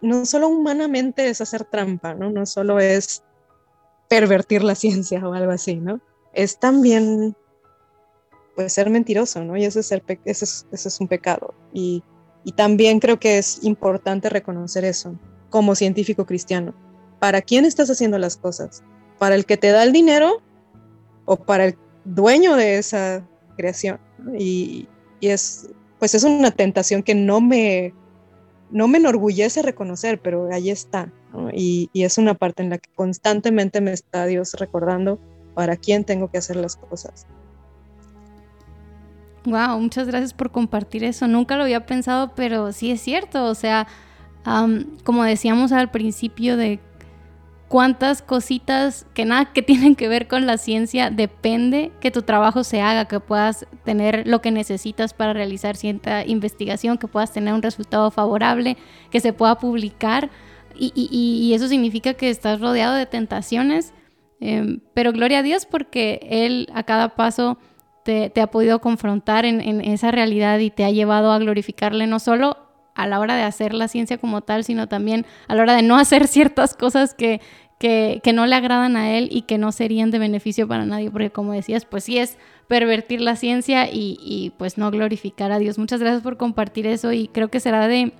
no 0.00 0.26
solo 0.26 0.48
humanamente 0.48 1.28
es 1.28 1.40
hacer 1.40 1.64
trampa, 1.64 2.14
¿no? 2.14 2.30
No 2.30 2.46
solo 2.46 2.78
es 2.78 3.24
pervertir 4.08 4.62
la 4.62 4.74
ciencia 4.74 5.26
o 5.26 5.32
algo 5.32 5.52
así, 5.52 5.76
¿no? 5.76 6.00
Es 6.32 6.58
también, 6.58 7.36
pues, 8.54 8.72
ser 8.72 8.90
mentiroso, 8.90 9.44
¿no? 9.44 9.56
Y 9.56 9.64
eso 9.64 9.80
es, 9.80 9.86
ser, 9.86 10.02
eso 10.24 10.66
es, 10.72 11.00
un 11.00 11.08
pecado. 11.08 11.54
Y, 11.72 12.02
y 12.44 12.52
también 12.52 13.00
creo 13.00 13.18
que 13.18 13.38
es 13.38 13.62
importante 13.62 14.28
reconocer 14.28 14.84
eso 14.84 15.18
como 15.50 15.74
científico 15.74 16.26
cristiano. 16.26 16.74
¿Para 17.20 17.40
quién 17.40 17.64
estás 17.64 17.88
haciendo 17.88 18.18
las 18.18 18.36
cosas? 18.36 18.82
¿Para 19.18 19.36
el 19.36 19.46
que 19.46 19.56
te 19.56 19.70
da 19.70 19.84
el 19.84 19.92
dinero 19.92 20.42
o 21.26 21.36
para 21.36 21.66
el 21.66 21.78
dueño 22.04 22.56
de 22.56 22.78
esa 22.78 23.24
creación? 23.56 24.00
Y, 24.36 24.88
es, 25.20 25.68
pues 25.98 26.14
es 26.14 26.24
una 26.24 26.50
tentación 26.50 27.02
que 27.02 27.14
no 27.14 27.40
me, 27.40 27.94
no 28.70 28.88
me 28.88 28.98
enorgullece 28.98 29.62
reconocer, 29.62 30.20
pero 30.20 30.48
ahí 30.52 30.70
está. 30.70 31.10
Y, 31.52 31.88
es 31.94 32.18
una 32.18 32.34
parte 32.34 32.62
en 32.62 32.70
la 32.70 32.78
que 32.78 32.90
constantemente 32.94 33.80
me 33.80 33.92
está 33.92 34.26
Dios 34.26 34.54
recordando 34.54 35.18
para 35.54 35.76
quién 35.76 36.04
tengo 36.04 36.30
que 36.30 36.38
hacer 36.38 36.56
las 36.56 36.76
cosas. 36.76 37.26
Wow, 39.44 39.78
muchas 39.78 40.06
gracias 40.06 40.32
por 40.32 40.50
compartir 40.50 41.04
eso. 41.04 41.28
Nunca 41.28 41.56
lo 41.56 41.64
había 41.64 41.84
pensado, 41.84 42.34
pero 42.34 42.72
sí 42.72 42.90
es 42.90 43.00
cierto. 43.00 43.44
O 43.44 43.54
sea, 43.54 43.86
como 45.04 45.24
decíamos 45.24 45.72
al 45.72 45.90
principio 45.90 46.56
de 46.56 46.80
cuántas 47.68 48.22
cositas 48.22 49.06
que 49.14 49.24
nada 49.24 49.52
que 49.52 49.62
tienen 49.62 49.96
que 49.96 50.08
ver 50.08 50.28
con 50.28 50.46
la 50.46 50.58
ciencia 50.58 51.10
depende 51.10 51.92
que 52.00 52.10
tu 52.10 52.22
trabajo 52.22 52.64
se 52.64 52.80
haga, 52.80 53.06
que 53.06 53.20
puedas 53.20 53.66
tener 53.84 54.26
lo 54.26 54.40
que 54.40 54.50
necesitas 54.50 55.12
para 55.12 55.32
realizar 55.32 55.76
cierta 55.76 56.24
investigación, 56.24 56.98
que 56.98 57.08
puedas 57.08 57.32
tener 57.32 57.52
un 57.52 57.62
resultado 57.62 58.10
favorable, 58.10 58.76
que 59.10 59.20
se 59.20 59.32
pueda 59.32 59.58
publicar. 59.58 60.30
Y, 60.76 61.52
eso 61.54 61.68
significa 61.68 62.14
que 62.14 62.30
estás 62.30 62.60
rodeado 62.60 62.94
de 62.94 63.06
tentaciones, 63.06 63.92
em, 64.40 64.80
pero 64.92 65.12
gloria 65.12 65.38
a 65.38 65.42
Dios 65.42 65.66
porque 65.66 66.18
Él 66.30 66.68
a 66.74 66.82
cada 66.82 67.14
paso 67.14 67.58
te, 68.04 68.40
ha 68.40 68.46
podido 68.46 68.80
confrontar 68.80 69.44
en, 69.44 69.80
esa 69.80 70.10
realidad 70.10 70.58
y 70.58 70.70
te 70.70 70.84
ha 70.84 70.90
llevado 70.90 71.32
a 71.32 71.38
glorificarle 71.38 72.06
no 72.06 72.18
solo 72.18 72.58
a 72.94 73.06
la 73.08 73.18
hora 73.18 73.34
de 73.34 73.42
hacer 73.42 73.74
la 73.74 73.88
ciencia 73.88 74.18
como 74.18 74.42
tal, 74.42 74.62
sino 74.62 74.86
también 74.86 75.26
a 75.48 75.54
la 75.54 75.62
hora 75.62 75.74
de 75.74 75.82
no 75.82 75.96
hacer 75.98 76.28
ciertas 76.28 76.74
cosas 76.74 77.14
que, 77.14 77.40
que, 77.78 78.32
no 78.32 78.46
le 78.46 78.54
agradan 78.54 78.96
a 78.96 79.16
él 79.16 79.28
y 79.32 79.42
que 79.42 79.58
no 79.58 79.72
serían 79.72 80.10
de 80.10 80.18
beneficio 80.18 80.68
para 80.68 80.86
nadie, 80.86 81.10
porque 81.10 81.30
como 81.30 81.52
decías, 81.52 81.84
pues 81.84 82.04
sí 82.04 82.18
es 82.18 82.38
pervertir 82.68 83.20
la 83.20 83.36
ciencia 83.36 83.90
y, 83.90 84.18
y 84.20 84.52
pues 84.58 84.78
no 84.78 84.90
glorificar 84.90 85.50
a 85.50 85.58
Dios. 85.58 85.78
Muchas 85.78 86.00
gracias 86.00 86.22
por 86.22 86.36
compartir 86.36 86.86
eso 86.86 87.12
y 87.12 87.28
creo 87.28 87.48
que 87.48 87.60
será 87.60 87.88
de 87.88 88.12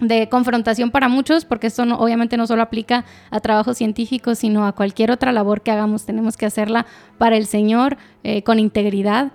de 0.00 0.28
confrontación 0.28 0.90
para 0.90 1.08
muchos, 1.08 1.44
porque 1.44 1.66
esto 1.66 1.82
obviamente 1.82 2.36
no 2.36 2.46
solo 2.46 2.62
aplica 2.62 3.04
a 3.30 3.40
trabajos 3.40 3.76
científicos, 3.78 4.38
sino 4.38 4.66
a 4.66 4.72
cualquier 4.72 5.10
otra 5.10 5.32
labor 5.32 5.62
que 5.62 5.70
hagamos. 5.70 6.06
Tenemos 6.06 6.36
que 6.36 6.46
hacerla 6.46 6.86
para 7.18 7.36
el 7.36 7.46
Señor, 7.46 7.96
eh, 8.22 8.42
con 8.42 8.58
integridad, 8.58 9.32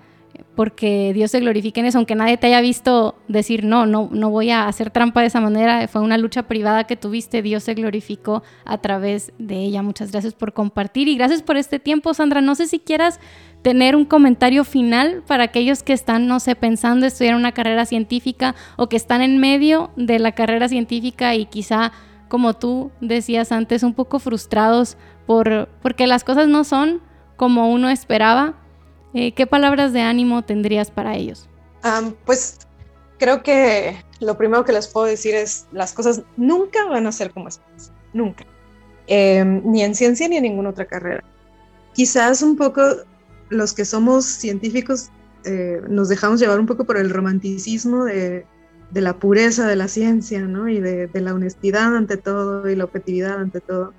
porque 0.55 1.11
Dios 1.13 1.31
se 1.31 1.39
glorifique 1.39 1.79
en 1.79 1.87
eso, 1.87 1.97
aunque 1.97 2.15
nadie 2.15 2.37
te 2.37 2.47
haya 2.47 2.61
visto 2.61 3.15
decir, 3.27 3.63
no, 3.63 3.85
no, 3.85 4.09
no 4.11 4.29
voy 4.29 4.51
a 4.51 4.67
hacer 4.67 4.91
trampa 4.91 5.21
de 5.21 5.27
esa 5.27 5.41
manera, 5.41 5.87
fue 5.87 6.01
una 6.01 6.17
lucha 6.17 6.43
privada 6.43 6.83
que 6.83 6.95
tuviste, 6.95 7.41
Dios 7.41 7.63
se 7.63 7.73
glorificó 7.73 8.43
a 8.63 8.77
través 8.77 9.33
de 9.39 9.55
ella. 9.55 9.81
Muchas 9.81 10.11
gracias 10.11 10.33
por 10.35 10.53
compartir 10.53 11.07
y 11.07 11.15
gracias 11.15 11.41
por 11.41 11.57
este 11.57 11.79
tiempo, 11.79 12.13
Sandra. 12.13 12.41
No 12.41 12.53
sé 12.53 12.67
si 12.67 12.79
quieras 12.79 13.19
tener 13.63 13.95
un 13.95 14.05
comentario 14.05 14.63
final 14.63 15.23
para 15.25 15.45
aquellos 15.45 15.81
que 15.81 15.93
están, 15.93 16.27
no 16.27 16.39
sé, 16.39 16.55
pensando 16.55 17.05
estudiar 17.05 17.35
una 17.35 17.53
carrera 17.53 17.85
científica 17.85 18.53
o 18.75 18.89
que 18.89 18.97
están 18.97 19.21
en 19.21 19.39
medio 19.39 19.91
de 19.95 20.19
la 20.19 20.33
carrera 20.33 20.67
científica 20.69 21.33
y 21.33 21.45
quizá, 21.45 21.93
como 22.27 22.53
tú 22.53 22.91
decías 23.01 23.51
antes, 23.51 23.81
un 23.81 23.93
poco 23.93 24.19
frustrados 24.19 24.97
por, 25.25 25.69
porque 25.81 26.05
las 26.05 26.23
cosas 26.23 26.47
no 26.47 26.63
son 26.63 27.01
como 27.37 27.71
uno 27.71 27.89
esperaba. 27.89 28.62
Eh, 29.13 29.33
¿Qué 29.33 29.45
palabras 29.45 29.93
de 29.93 30.01
ánimo 30.01 30.43
tendrías 30.43 30.91
para 30.91 31.15
ellos? 31.15 31.47
pues 32.25 32.59
creo 33.19 33.43
que 33.43 34.01
lo 34.21 34.37
primero 34.37 34.63
que 34.63 34.71
les 34.71 34.87
puedo 34.87 35.05
decir 35.05 35.35
es 35.35 35.67
las 35.73 35.91
cosas 35.91 36.21
nunca 36.37 36.85
van 36.85 37.07
a 37.07 37.11
ser 37.11 37.31
como 37.31 37.49
esperas, 37.49 37.91
nunca. 38.13 38.45
Em, 39.07 39.61
ni 39.65 39.83
en 39.83 39.93
ciencia 39.93 40.27
ni 40.29 40.37
en 40.37 40.43
ninguna 40.43 40.69
otra 40.69 40.85
carrera. 40.85 41.23
Quizás 41.93 42.41
un 42.41 42.55
poco 42.55 42.81
los 43.49 43.73
que 43.73 43.85
somos 43.85 44.25
científicos 44.25 45.09
eh, 45.45 45.81
nos 45.89 46.07
dejamos 46.09 46.39
llevar 46.39 46.59
un 46.59 46.65
poco 46.65 46.85
por 46.85 46.97
el 46.97 47.09
romanticismo 47.09 48.05
de, 48.05 48.45
la 48.93 49.19
pureza 49.19 49.67
de 49.67 49.75
la 49.75 49.87
ciencia, 49.87 50.41
¿no? 50.41 50.69
Y 50.69 50.79
de, 50.79 51.09
la 51.13 51.33
honestidad 51.33 51.95
ante 51.95 52.15
todo 52.17 52.69
y 52.69 52.75
la 52.75 52.85
objetividad 52.85 53.39
ante 53.39 53.59
todo. 53.59 53.93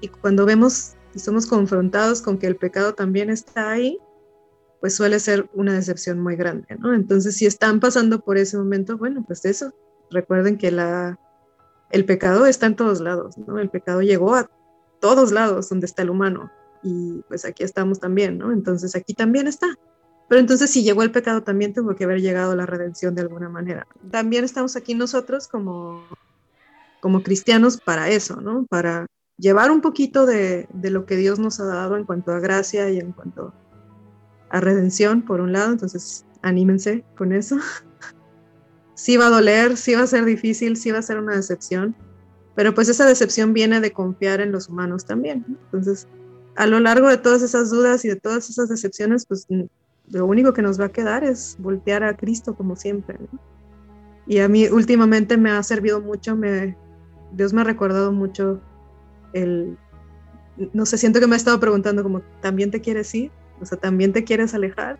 Y 0.00 0.08
cuando 0.08 0.46
vemos 0.46 0.94
y 1.14 1.18
somos 1.18 1.46
confrontados 1.46 2.22
con 2.22 2.38
que 2.38 2.46
el 2.46 2.56
pecado 2.56 2.94
también 2.94 3.30
está 3.30 3.70
ahí, 3.72 3.98
pues 4.80 4.94
suele 4.94 5.18
ser 5.20 5.48
una 5.54 5.74
decepción 5.74 6.20
muy 6.20 6.36
grande, 6.36 6.76
¿no? 6.78 6.94
Entonces, 6.94 7.36
si 7.36 7.46
están 7.46 7.80
pasando 7.80 8.20
por 8.20 8.38
ese 8.38 8.56
momento, 8.56 8.98
bueno, 8.98 9.24
pues 9.26 9.44
eso, 9.44 9.72
recuerden 10.10 10.58
que 10.58 10.70
la, 10.70 11.18
el 11.90 12.04
pecado 12.04 12.46
está 12.46 12.66
en 12.66 12.76
todos 12.76 13.00
lados, 13.00 13.36
¿no? 13.38 13.58
El 13.58 13.70
pecado 13.70 14.02
llegó 14.02 14.34
a 14.34 14.50
todos 15.00 15.32
lados 15.32 15.68
donde 15.68 15.86
está 15.86 16.02
el 16.02 16.10
humano, 16.10 16.50
y 16.86 17.22
pues 17.28 17.44
aquí 17.44 17.64
estamos 17.64 17.98
también, 17.98 18.38
¿no? 18.38 18.52
Entonces 18.52 18.94
aquí 18.94 19.12
también 19.12 19.48
está. 19.48 19.66
Pero 20.28 20.40
entonces 20.40 20.70
si 20.70 20.84
llegó 20.84 21.02
el 21.02 21.10
pecado 21.10 21.42
también 21.42 21.74
tuvo 21.74 21.96
que 21.96 22.04
haber 22.04 22.20
llegado 22.20 22.54
la 22.54 22.66
redención 22.66 23.14
de 23.14 23.22
alguna 23.22 23.48
manera. 23.48 23.86
También 24.10 24.44
estamos 24.44 24.76
aquí 24.76 24.94
nosotros 24.94 25.48
como, 25.48 26.04
como 27.00 27.22
cristianos 27.22 27.80
para 27.80 28.08
eso, 28.08 28.40
¿no? 28.40 28.66
Para 28.66 29.06
llevar 29.36 29.70
un 29.70 29.80
poquito 29.80 30.26
de, 30.26 30.68
de 30.72 30.90
lo 30.90 31.06
que 31.06 31.16
Dios 31.16 31.38
nos 31.38 31.58
ha 31.60 31.64
dado 31.64 31.96
en 31.96 32.04
cuanto 32.04 32.32
a 32.32 32.38
gracia 32.38 32.88
y 32.90 33.00
en 33.00 33.12
cuanto 33.12 33.48
a 33.48 33.65
redención, 34.50 35.22
por 35.22 35.40
un 35.40 35.52
lado. 35.52 35.72
Entonces 35.72 36.24
anímense 36.42 37.04
con 37.16 37.32
eso. 37.32 37.58
sí 38.94 39.16
va 39.16 39.26
a 39.26 39.30
doler, 39.30 39.76
sí 39.76 39.94
va 39.94 40.02
a 40.02 40.06
ser 40.06 40.24
difícil, 40.24 40.76
sí 40.76 40.90
va 40.90 40.98
a 40.98 41.02
ser 41.02 41.18
una 41.18 41.36
decepción. 41.36 41.94
Pero 42.54 42.74
pues 42.74 42.88
esa 42.88 43.06
decepción 43.06 43.52
viene 43.52 43.80
de 43.80 43.92
confiar 43.92 44.40
en 44.40 44.52
los 44.52 44.68
humanos 44.68 45.04
también. 45.04 45.44
Entonces, 45.64 46.08
a 46.56 46.66
lo 46.66 46.80
largo 46.80 47.08
de 47.08 47.18
todas 47.18 47.42
esas 47.42 47.70
dudas 47.70 48.04
y 48.04 48.08
de 48.08 48.16
todas 48.16 48.48
esas 48.48 48.68
decepciones, 48.68 49.26
pues 49.26 49.46
lo 50.08 50.26
único 50.26 50.52
que 50.52 50.62
nos 50.62 50.80
va 50.80 50.86
a 50.86 50.92
quedar 50.92 51.22
es 51.22 51.56
voltear 51.58 52.02
a 52.02 52.16
Cristo 52.16 52.54
como 52.54 52.76
siempre. 52.76 53.18
Y 54.26 54.38
a 54.38 54.48
mí 54.48 54.66
últimamente 54.68 55.36
me 55.36 55.50
ha 55.50 55.62
servido 55.62 56.00
mucho, 56.00 56.34
me, 56.34 56.76
Dios 57.32 57.52
me 57.52 57.60
ha 57.60 57.64
recordado 57.64 58.10
mucho 58.12 58.60
el, 59.34 59.76
no 60.72 60.86
sé, 60.86 60.98
siento 60.98 61.20
que 61.20 61.26
me 61.26 61.34
ha 61.34 61.36
estado 61.36 61.60
preguntando 61.60 62.02
como, 62.02 62.22
¿también 62.40 62.70
te 62.70 62.80
quieres 62.80 63.14
ir? 63.14 63.30
O 63.60 63.66
sea, 63.66 63.78
¿también 63.78 64.12
te 64.12 64.24
quieres 64.24 64.54
alejar? 64.54 64.98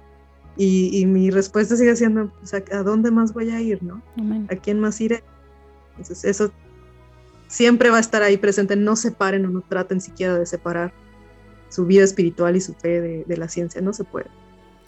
Y, 0.59 1.05
mi 1.05 1.31
respuesta 1.31 1.77
sigue 1.77 1.95
siendo, 1.97 2.33
pues, 2.39 2.55
¿a, 2.55 2.83
dónde 2.83 3.11
más 3.11 3.35
voy 3.35 3.51
a 3.51 3.61
ir? 3.61 3.83
¿no? 3.83 4.03
¿A 4.49 4.57
quién 4.57 4.81
más 4.81 5.01
iré? 5.01 5.23
Entonces 5.91 6.25
eso 6.25 6.51
siempre 7.49 7.91
va 7.91 7.99
a 7.99 8.01
estar 8.01 8.23
ahí 8.23 8.37
presente, 8.37 8.77
no 8.77 8.97
separen 8.97 9.47
o 9.47 9.51
no 9.51 9.61
traten 9.61 10.01
siquiera 10.01 10.39
de 10.39 10.47
separar 10.47 10.93
su 11.69 11.85
vida 11.85 12.05
espiritual 12.05 12.57
y 12.57 12.61
su 12.61 12.75
fe 12.75 13.25
de, 13.27 13.37
la 13.37 13.49
ciencia. 13.49 13.81
No 13.81 13.93
se 13.93 14.05
puede. 14.05 14.27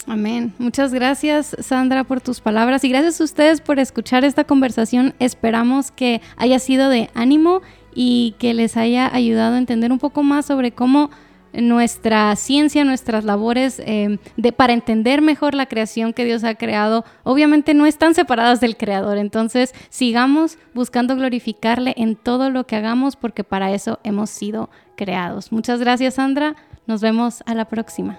Amén. 0.07 0.55
Muchas 0.59 0.95
gracias, 0.95 1.55
Sandra, 1.61 2.05
por 2.05 2.21
tus 2.21 2.41
palabras 2.41 2.83
y 2.85 2.89
gracias 2.89 3.21
a 3.21 3.25
ustedes 3.25 3.61
por 3.61 3.79
escuchar 3.79 4.25
esta 4.25 4.45
conversación. 4.45 5.15
Esperamos 5.19 5.91
que 5.91 6.23
haya 6.37 6.59
sido 6.59 6.89
de 6.89 7.11
ánimo 7.15 7.61
y 7.95 8.35
que 8.39 8.55
les 8.55 8.77
haya 8.77 9.15
ayudado 9.15 9.57
a 9.57 9.59
entender 9.59 9.93
un 9.93 9.99
poco 9.99 10.23
más 10.23 10.47
sobre 10.47 10.73
cómo 10.73 11.11
nuestra 11.53 12.35
ciencia, 12.37 12.85
nuestras 12.85 13.25
labores 13.25 13.81
em, 13.85 14.19
de, 14.37 14.53
para 14.53 14.73
entender 14.73 15.23
mejor 15.23 15.55
la 15.55 15.67
creación 15.67 16.13
que 16.13 16.25
Dios 16.25 16.45
ha 16.45 16.55
creado, 16.55 17.05
obviamente 17.25 17.75
no 17.75 17.87
están 17.87 18.15
separadas 18.15 18.61
del 18.61 18.77
Creador. 18.77 19.19
Entonces, 19.19 19.75
sigamos 19.91 20.59
buscando 20.75 21.17
glorificarle 21.17 21.95
en 21.97 22.17
todo 22.17 22.51
lo 22.51 22.67
que 22.67 22.77
hagamos 22.77 23.17
porque 23.17 23.45
para 23.45 23.73
eso 23.73 23.99
hemos 24.05 24.31
sido 24.31 24.71
creados. 24.97 25.53
Muchas 25.53 25.81
gracias, 25.81 26.15
Sandra. 26.15 26.57
Nos 26.87 27.01
vemos 27.01 27.43
a 27.47 27.55
la 27.55 27.67
próxima. 27.67 28.19